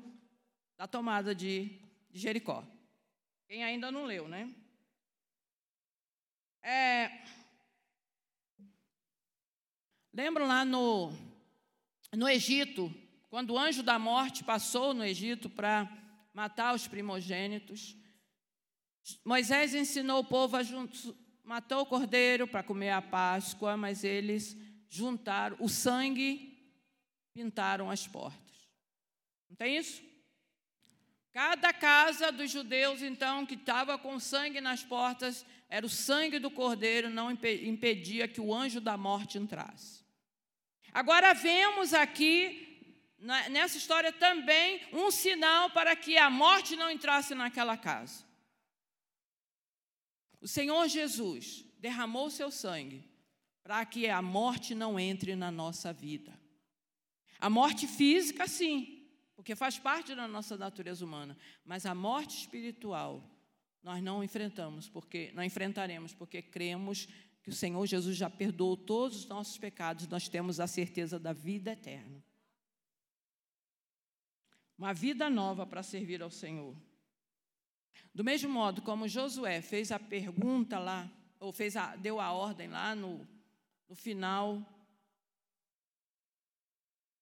da 0.77 0.85
tomada 0.85 1.33
de, 1.33 1.79
de 2.11 2.19
Jericó. 2.19 2.65
Quem 3.47 3.63
ainda 3.63 3.89
não 3.89 4.03
leu, 4.03 4.27
né? 4.27 4.53
É, 6.61 7.23
lembram 10.13 10.45
lá 10.45 10.65
no, 10.65 11.13
no 12.11 12.27
Egito, 12.27 12.93
quando 13.29 13.51
o 13.51 13.57
anjo 13.57 13.81
da 13.81 13.97
morte 13.97 14.43
passou 14.43 14.93
no 14.93 15.05
Egito 15.05 15.49
para 15.49 15.89
matar 16.33 16.75
os 16.75 16.89
primogênitos, 16.89 17.95
Moisés 19.23 19.73
ensinou 19.73 20.19
o 20.19 20.25
povo 20.25 20.57
a 20.57 20.61
matou 21.41 21.83
o 21.83 21.85
cordeiro 21.85 22.45
para 22.45 22.63
comer 22.63 22.89
a 22.89 23.01
Páscoa, 23.01 23.77
mas 23.77 24.03
eles 24.03 24.57
juntaram 24.93 25.57
o 25.59 25.67
sangue, 25.67 26.55
pintaram 27.33 27.89
as 27.89 28.07
portas. 28.07 28.69
Não 29.49 29.55
tem 29.55 29.75
isso? 29.75 30.03
Cada 31.31 31.73
casa 31.73 32.31
dos 32.31 32.51
judeus, 32.51 33.01
então, 33.01 33.43
que 33.43 33.55
estava 33.55 33.97
com 33.97 34.19
sangue 34.19 34.61
nas 34.61 34.83
portas, 34.83 35.43
era 35.67 35.83
o 35.83 35.89
sangue 35.89 36.37
do 36.37 36.51
cordeiro, 36.51 37.09
não 37.09 37.31
impedia 37.31 38.27
que 38.27 38.39
o 38.39 38.53
anjo 38.53 38.79
da 38.79 38.95
morte 38.95 39.39
entrasse. 39.39 40.05
Agora 40.93 41.33
vemos 41.33 41.91
aqui, 41.91 42.95
nessa 43.49 43.79
história 43.79 44.13
também, 44.13 44.79
um 44.93 45.09
sinal 45.09 45.71
para 45.71 45.95
que 45.95 46.19
a 46.19 46.29
morte 46.29 46.75
não 46.75 46.91
entrasse 46.91 47.33
naquela 47.33 47.75
casa. 47.75 48.23
O 50.39 50.47
Senhor 50.47 50.87
Jesus 50.87 51.65
derramou 51.79 52.29
seu 52.29 52.51
sangue 52.51 53.11
para 53.63 53.85
que 53.85 54.09
a 54.09 54.21
morte 54.21 54.75
não 54.75 54.99
entre 54.99 55.35
na 55.35 55.49
nossa 55.49 55.93
vida. 55.93 56.37
A 57.39 57.49
morte 57.49 57.87
física, 57.87 58.47
sim, 58.47 59.07
porque 59.35 59.55
faz 59.55 59.79
parte 59.79 60.13
da 60.13 60.27
nossa 60.27 60.57
natureza 60.57 61.03
humana, 61.03 61.37
mas 61.65 61.85
a 61.85 61.95
morte 61.95 62.37
espiritual 62.37 63.23
nós 63.81 64.01
não 64.01 64.23
enfrentamos, 64.23 64.89
porque 64.89 65.31
não 65.33 65.43
enfrentaremos, 65.43 66.13
porque 66.13 66.41
cremos 66.41 67.07
que 67.41 67.49
o 67.49 67.53
Senhor 67.53 67.85
Jesus 67.85 68.15
já 68.15 68.29
perdoou 68.29 68.77
todos 68.77 69.19
os 69.19 69.25
nossos 69.27 69.57
pecados, 69.57 70.07
nós 70.07 70.29
temos 70.29 70.59
a 70.59 70.67
certeza 70.67 71.19
da 71.19 71.33
vida 71.33 71.71
eterna. 71.71 72.23
Uma 74.77 74.93
vida 74.93 75.29
nova 75.29 75.65
para 75.65 75.83
servir 75.83 76.21
ao 76.21 76.29
Senhor. 76.29 76.75
Do 78.13 78.23
mesmo 78.23 78.49
modo 78.49 78.81
como 78.81 79.07
Josué 79.07 79.61
fez 79.61 79.91
a 79.91 79.99
pergunta 79.99 80.79
lá, 80.79 81.11
ou 81.39 81.51
fez 81.51 81.75
a, 81.75 81.95
deu 81.95 82.19
a 82.21 82.31
ordem 82.31 82.69
lá 82.69 82.95
no 82.95 83.27
no 83.93 83.95
final 83.95 84.47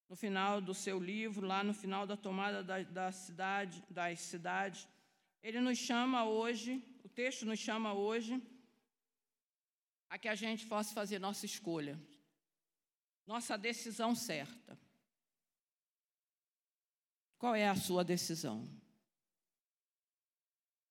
no 0.07 0.15
final 0.15 0.61
do 0.61 0.73
seu 0.73 0.97
livro, 0.97 1.45
lá 1.45 1.63
no 1.65 1.73
final 1.73 2.07
da 2.07 2.15
tomada 2.15 2.63
da, 2.63 2.81
da 2.83 3.11
cidade, 3.11 3.83
das 3.89 4.21
cidades, 4.21 4.87
ele 5.43 5.59
nos 5.59 5.77
chama 5.77 6.23
hoje, 6.25 6.81
o 7.03 7.09
texto 7.09 7.45
nos 7.45 7.59
chama 7.59 7.93
hoje 7.93 8.41
a 10.09 10.17
que 10.17 10.29
a 10.29 10.35
gente 10.35 10.65
possa 10.65 10.93
fazer 10.93 11.19
nossa 11.19 11.45
escolha, 11.45 11.99
nossa 13.27 13.57
decisão 13.57 14.15
certa. 14.15 14.79
Qual 17.37 17.53
é 17.53 17.67
a 17.67 17.75
sua 17.75 18.03
decisão? 18.03 18.69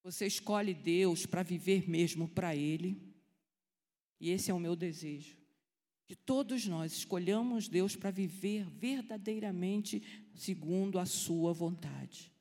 Você 0.03 0.27
escolhe 0.27 0.75
Deus 0.75 1.25
para 1.25 1.43
viver 1.43 1.89
mesmo 1.89 2.29
para 2.29 2.55
Ele, 2.55 3.15
e 4.19 4.31
esse 4.31 4.51
é 4.51 4.55
o 4.55 4.59
meu 4.59 4.77
desejo 4.77 5.40
que 6.11 6.17
todos 6.17 6.67
nós 6.67 6.91
escolhamos 6.91 7.69
Deus 7.69 7.95
para 7.95 8.11
viver 8.11 8.69
verdadeiramente 8.69 10.03
segundo 10.35 10.99
a 10.99 11.07
Sua 11.07 11.53
vontade. 11.53 12.33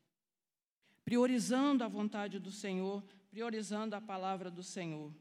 Priorizando 1.05 1.84
a 1.84 1.88
vontade 1.88 2.39
do 2.39 2.51
Senhor, 2.51 3.03
priorizando 3.29 3.95
a 3.95 4.01
palavra 4.01 4.49
do 4.49 4.63
Senhor. 4.63 5.13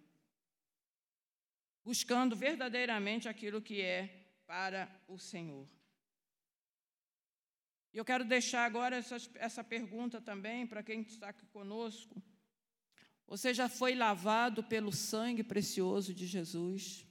Buscando 1.84 2.34
verdadeiramente 2.34 3.28
aquilo 3.28 3.60
que 3.60 3.82
é 3.82 4.32
para 4.46 4.88
o 5.06 5.18
Senhor. 5.18 5.68
E 7.92 7.98
eu 7.98 8.04
quero 8.06 8.24
deixar 8.24 8.64
agora 8.64 8.96
essa, 8.96 9.18
essa 9.34 9.62
pergunta 9.62 10.22
também 10.22 10.66
para 10.66 10.82
quem 10.82 11.02
está 11.02 11.28
aqui 11.28 11.44
conosco. 11.48 12.22
Você 13.26 13.52
já 13.52 13.68
foi 13.68 13.94
lavado 13.94 14.64
pelo 14.64 14.90
sangue 14.90 15.44
precioso 15.44 16.14
de 16.14 16.26
Jesus? 16.26 17.06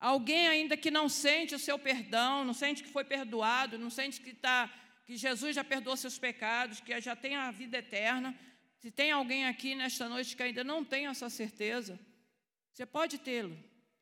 Alguém 0.00 0.48
ainda 0.48 0.78
que 0.78 0.90
não 0.90 1.10
sente 1.10 1.54
o 1.54 1.58
seu 1.58 1.78
perdão, 1.78 2.42
não 2.42 2.54
sente 2.54 2.82
que 2.82 2.88
foi 2.88 3.04
perdoado, 3.04 3.78
não 3.78 3.90
sente 3.90 4.18
que, 4.20 4.32
tá, 4.32 4.72
que 5.04 5.14
Jesus 5.14 5.54
já 5.54 5.62
perdoou 5.62 5.94
seus 5.94 6.18
pecados, 6.18 6.80
que 6.80 6.98
já 7.02 7.14
tem 7.14 7.36
a 7.36 7.50
vida 7.50 7.78
eterna. 7.78 8.34
Se 8.78 8.90
tem 8.90 9.10
alguém 9.10 9.44
aqui 9.44 9.74
nesta 9.74 10.08
noite 10.08 10.34
que 10.34 10.42
ainda 10.42 10.64
não 10.64 10.82
tem 10.82 11.06
essa 11.06 11.28
certeza, 11.28 12.00
você 12.72 12.86
pode 12.86 13.18
tê-lo. 13.18 13.58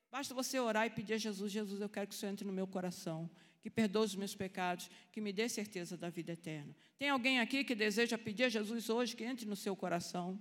Basta 0.09 0.33
você 0.33 0.61
orar 0.61 0.87
e 0.87 0.91
pedir 0.91 1.15
a 1.15 1.19
Jesus: 1.19 1.51
Jesus, 1.51 1.81
eu 1.81 1.89
quero 1.89 2.07
que 2.07 2.15
o 2.15 2.17
Senhor 2.17 2.33
entre 2.33 2.47
no 2.47 2.53
meu 2.53 2.67
coração, 2.67 3.29
que 3.61 3.69
perdoe 3.69 4.05
os 4.05 4.15
meus 4.15 4.37
pecados, 4.37 4.89
que 5.11 5.21
me 5.21 5.33
dê 5.33 5.49
certeza 5.49 5.97
da 5.97 6.09
vida 6.09 6.33
eterna. 6.33 6.77
Tem 6.97 7.09
alguém 7.09 7.41
aqui 7.41 7.65
que 7.65 7.75
deseja 7.75 8.17
pedir 8.17 8.45
a 8.45 8.49
Jesus 8.49 8.89
hoje 8.89 9.17
que 9.17 9.25
entre 9.25 9.47
no 9.47 9.57
seu 9.57 9.75
coração? 9.75 10.41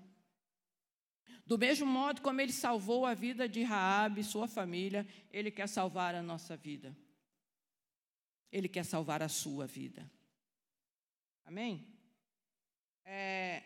Do 1.47 1.57
mesmo 1.57 1.85
modo 1.85 2.21
como 2.21 2.41
ele 2.41 2.51
salvou 2.51 3.05
a 3.05 3.13
vida 3.13 3.47
de 3.47 3.63
Raabe 3.63 4.19
e 4.19 4.23
sua 4.23 4.49
família, 4.49 5.07
ele 5.31 5.49
quer 5.49 5.67
salvar 5.67 6.13
a 6.13 6.21
nossa 6.21 6.57
vida. 6.57 6.93
Ele 8.51 8.67
quer 8.67 8.83
salvar 8.83 9.23
a 9.23 9.29
sua 9.29 9.65
vida. 9.65 10.11
Amém? 11.45 11.87
É, 13.05 13.63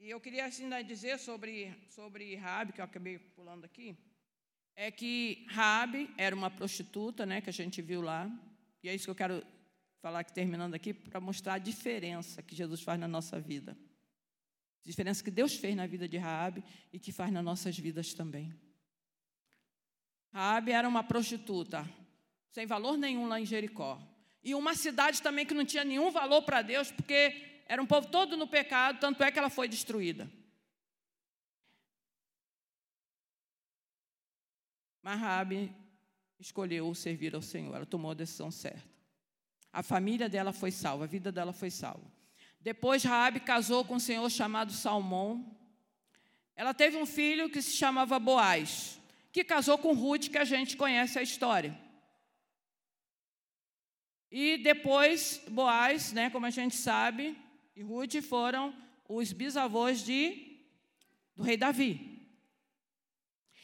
e 0.00 0.10
eu 0.10 0.20
queria 0.20 0.46
ainda 0.46 0.82
dizer 0.82 1.16
sobre, 1.16 1.72
sobre 1.90 2.34
Raabe, 2.34 2.72
que 2.72 2.80
eu 2.80 2.84
acabei 2.84 3.20
pulando 3.20 3.64
aqui, 3.64 3.96
é 4.74 4.90
que 4.90 5.46
Raabe 5.48 6.12
era 6.18 6.34
uma 6.34 6.50
prostituta, 6.50 7.24
né, 7.24 7.40
que 7.40 7.50
a 7.50 7.52
gente 7.52 7.80
viu 7.80 8.02
lá, 8.02 8.28
e 8.82 8.88
é 8.88 8.94
isso 8.96 9.04
que 9.04 9.10
eu 9.12 9.14
quero 9.14 9.46
falar 10.00 10.20
aqui, 10.20 10.32
terminando 10.32 10.74
aqui, 10.74 10.92
para 10.92 11.20
mostrar 11.20 11.54
a 11.54 11.58
diferença 11.58 12.42
que 12.42 12.56
Jesus 12.56 12.82
faz 12.82 12.98
na 12.98 13.06
nossa 13.06 13.38
vida. 13.38 13.78
Diferença 14.84 15.22
que 15.22 15.30
Deus 15.30 15.54
fez 15.54 15.76
na 15.76 15.86
vida 15.86 16.08
de 16.08 16.16
Raabe 16.18 16.64
e 16.92 16.98
que 16.98 17.12
faz 17.12 17.32
nas 17.32 17.44
nossas 17.44 17.78
vidas 17.78 18.12
também. 18.14 18.52
Raabe 20.32 20.72
era 20.72 20.88
uma 20.88 21.04
prostituta, 21.04 21.88
sem 22.50 22.66
valor 22.66 22.96
nenhum 22.96 23.28
lá 23.28 23.40
em 23.40 23.46
Jericó. 23.46 24.00
E 24.42 24.54
uma 24.54 24.74
cidade 24.74 25.22
também 25.22 25.46
que 25.46 25.54
não 25.54 25.64
tinha 25.64 25.84
nenhum 25.84 26.10
valor 26.10 26.42
para 26.42 26.62
Deus, 26.62 26.90
porque 26.90 27.62
era 27.66 27.80
um 27.80 27.86
povo 27.86 28.08
todo 28.08 28.36
no 28.36 28.48
pecado, 28.48 28.98
tanto 28.98 29.22
é 29.22 29.30
que 29.30 29.38
ela 29.38 29.50
foi 29.50 29.68
destruída. 29.68 30.30
Mas 35.00 35.20
Raabe 35.20 35.72
escolheu 36.40 36.92
servir 36.94 37.34
ao 37.34 37.42
Senhor, 37.42 37.74
ela 37.74 37.86
tomou 37.86 38.10
a 38.10 38.14
decisão 38.14 38.50
certa. 38.50 38.90
A 39.72 39.82
família 39.82 40.28
dela 40.28 40.52
foi 40.52 40.70
salva, 40.70 41.04
a 41.04 41.06
vida 41.06 41.30
dela 41.30 41.52
foi 41.52 41.70
salva. 41.70 42.10
Depois 42.62 43.02
Raabe 43.02 43.40
casou 43.40 43.84
com 43.84 43.96
um 43.96 44.00
senhor 44.00 44.30
chamado 44.30 44.72
Salmão. 44.72 45.44
Ela 46.54 46.72
teve 46.72 46.96
um 46.96 47.04
filho 47.04 47.50
que 47.50 47.60
se 47.60 47.72
chamava 47.72 48.20
Boaz, 48.20 49.00
que 49.32 49.42
casou 49.42 49.76
com 49.78 49.92
Ruth, 49.92 50.28
que 50.28 50.38
a 50.38 50.44
gente 50.44 50.76
conhece 50.76 51.18
a 51.18 51.22
história. 51.22 51.76
E 54.30 54.58
depois 54.58 55.42
Boaz, 55.48 56.12
né, 56.12 56.30
como 56.30 56.46
a 56.46 56.50
gente 56.50 56.76
sabe, 56.76 57.36
e 57.74 57.82
Ruth 57.82 58.22
foram 58.22 58.72
os 59.08 59.32
bisavós 59.32 60.04
de 60.04 60.60
do 61.34 61.42
rei 61.42 61.56
Davi. 61.56 62.12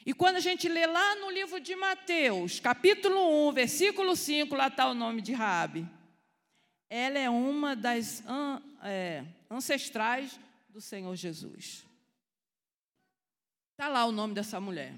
E 0.05 0.13
quando 0.13 0.37
a 0.37 0.41
gente 0.41 0.69
lê 0.69 0.87
lá 0.87 1.15
no 1.17 1.31
livro 1.31 1.61
de 1.61 1.77
Mateus, 1.77 2.59
capítulo 2.59 3.49
1, 3.51 3.53
versículo 3.53 4.17
5, 4.17 4.57
lá 4.57 4.67
está 4.67 4.89
o 4.89 4.95
nome 4.95 5.23
de 5.23 5.33
Raabe. 5.33 5.87
Ela 6.91 7.19
é 7.19 7.31
uma 7.31 7.77
das 7.77 8.25
é, 8.83 9.25
ancestrais 9.51 10.39
do 10.69 10.81
Senhor 10.81 11.15
Jesus. 11.17 11.85
Está 13.73 13.89
lá 13.89 14.05
o 14.05 14.13
nome 14.13 14.35
dessa 14.35 14.61
mulher. 14.61 14.95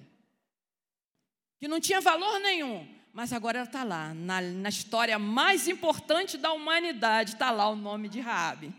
Que 1.59 1.69
não 1.69 1.81
tinha 1.81 2.01
valor 2.01 2.41
nenhum, 2.41 2.89
mas 3.13 3.33
agora 3.33 3.59
ela 3.59 3.67
está 3.67 3.85
lá. 3.85 4.15
Na, 4.15 4.41
na 4.41 4.69
história 4.69 5.19
mais 5.19 5.69
importante 5.69 6.39
da 6.39 6.53
humanidade, 6.53 7.35
está 7.35 7.51
lá 7.51 7.69
o 7.69 7.77
nome 7.77 8.09
de 8.09 8.21
Raabe. 8.21 8.75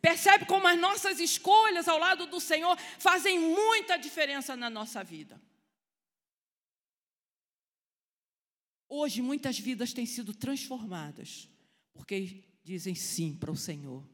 Percebe 0.00 0.46
como 0.46 0.66
as 0.66 0.78
nossas 0.78 1.20
escolhas 1.20 1.88
ao 1.88 1.98
lado 1.98 2.26
do 2.26 2.40
Senhor 2.40 2.76
fazem 2.98 3.38
muita 3.38 3.96
diferença 3.96 4.56
na 4.56 4.70
nossa 4.70 5.04
vida. 5.04 5.40
Hoje, 8.88 9.22
muitas 9.22 9.58
vidas 9.58 9.92
têm 9.92 10.04
sido 10.04 10.34
transformadas 10.34 11.48
porque 12.00 12.42
dizem 12.62 12.94
sim 12.94 13.34
para 13.34 13.50
o 13.50 13.56
Senhor. 13.56 14.04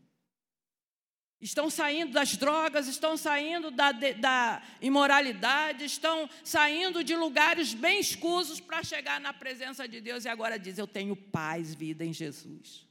Estão 1.39 1.69
saindo 1.69 2.13
das 2.13 2.37
drogas, 2.37 2.89
estão 2.89 3.17
saindo 3.17 3.71
da, 3.71 3.93
da 3.93 4.63
imoralidade, 4.81 5.85
estão 5.85 6.29
saindo 6.43 7.05
de 7.05 7.15
lugares 7.15 7.75
bem 7.75 8.01
escusos 8.01 8.59
para 8.59 8.83
chegar 8.83 9.21
na 9.21 9.35
presença 9.35 9.87
de 9.87 10.01
Deus 10.01 10.25
e 10.25 10.29
agora 10.29 10.59
diz: 10.59 10.79
Eu 10.79 10.87
tenho 10.87 11.15
paz, 11.15 11.75
vida 11.75 12.05
em 12.05 12.13
Jesus. 12.13 12.87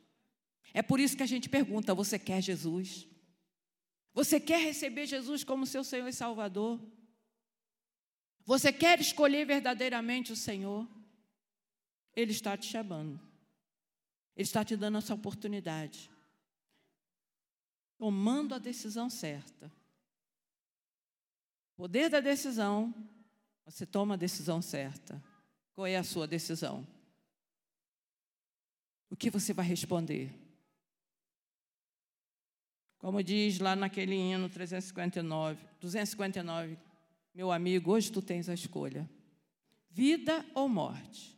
É 0.73 0.83
por 0.83 0.99
isso 0.99 1.17
que 1.17 1.23
a 1.23 1.27
gente 1.27 1.49
pergunta: 1.49 1.95
Você 1.95 2.19
quer 2.19 2.41
Jesus? 2.41 3.07
Você 4.13 4.39
quer 4.39 4.61
receber 4.61 5.07
Jesus 5.07 5.43
como 5.43 5.65
seu 5.65 5.83
Senhor 5.83 6.07
e 6.07 6.13
Salvador? 6.13 6.79
Você 8.45 8.71
quer 8.71 8.99
escolher 9.01 9.45
verdadeiramente 9.45 10.31
o 10.31 10.35
Senhor? 10.35 10.87
Ele 12.15 12.31
está 12.31 12.55
te 12.55 12.67
chamando. 12.67 13.19
Ele 14.35 14.43
está 14.43 14.65
te 14.65 14.75
dando 14.75 14.97
essa 14.97 15.13
oportunidade. 15.13 16.09
Tomando 17.97 18.53
a 18.53 18.59
decisão 18.59 19.09
certa. 19.09 19.71
Poder 21.75 22.09
da 22.09 22.19
decisão, 22.19 22.93
você 23.65 23.85
toma 23.85 24.15
a 24.15 24.17
decisão 24.17 24.61
certa. 24.61 25.21
Qual 25.73 25.87
é 25.87 25.97
a 25.97 26.03
sua 26.03 26.27
decisão? 26.27 26.85
O 29.09 29.15
que 29.15 29.29
você 29.29 29.53
vai 29.53 29.65
responder? 29.65 30.33
Como 32.97 33.21
diz 33.21 33.59
lá 33.59 33.75
naquele 33.75 34.15
hino 34.15 34.49
359, 34.49 35.63
259, 35.79 36.77
meu 37.33 37.51
amigo, 37.51 37.91
hoje 37.91 38.11
tu 38.11 38.21
tens 38.21 38.49
a 38.49 38.53
escolha: 38.53 39.09
vida 39.89 40.45
ou 40.53 40.67
morte. 40.67 41.34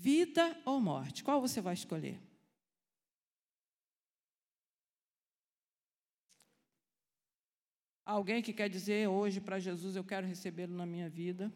Vida 0.00 0.56
ou 0.64 0.78
morte? 0.80 1.24
Qual 1.24 1.40
você 1.40 1.60
vai 1.60 1.74
escolher? 1.74 2.20
Alguém 8.04 8.40
que 8.40 8.52
quer 8.52 8.70
dizer 8.70 9.08
hoje 9.08 9.40
para 9.40 9.58
Jesus, 9.58 9.96
eu 9.96 10.04
quero 10.04 10.24
recebê-lo 10.24 10.72
na 10.72 10.86
minha 10.86 11.10
vida? 11.10 11.52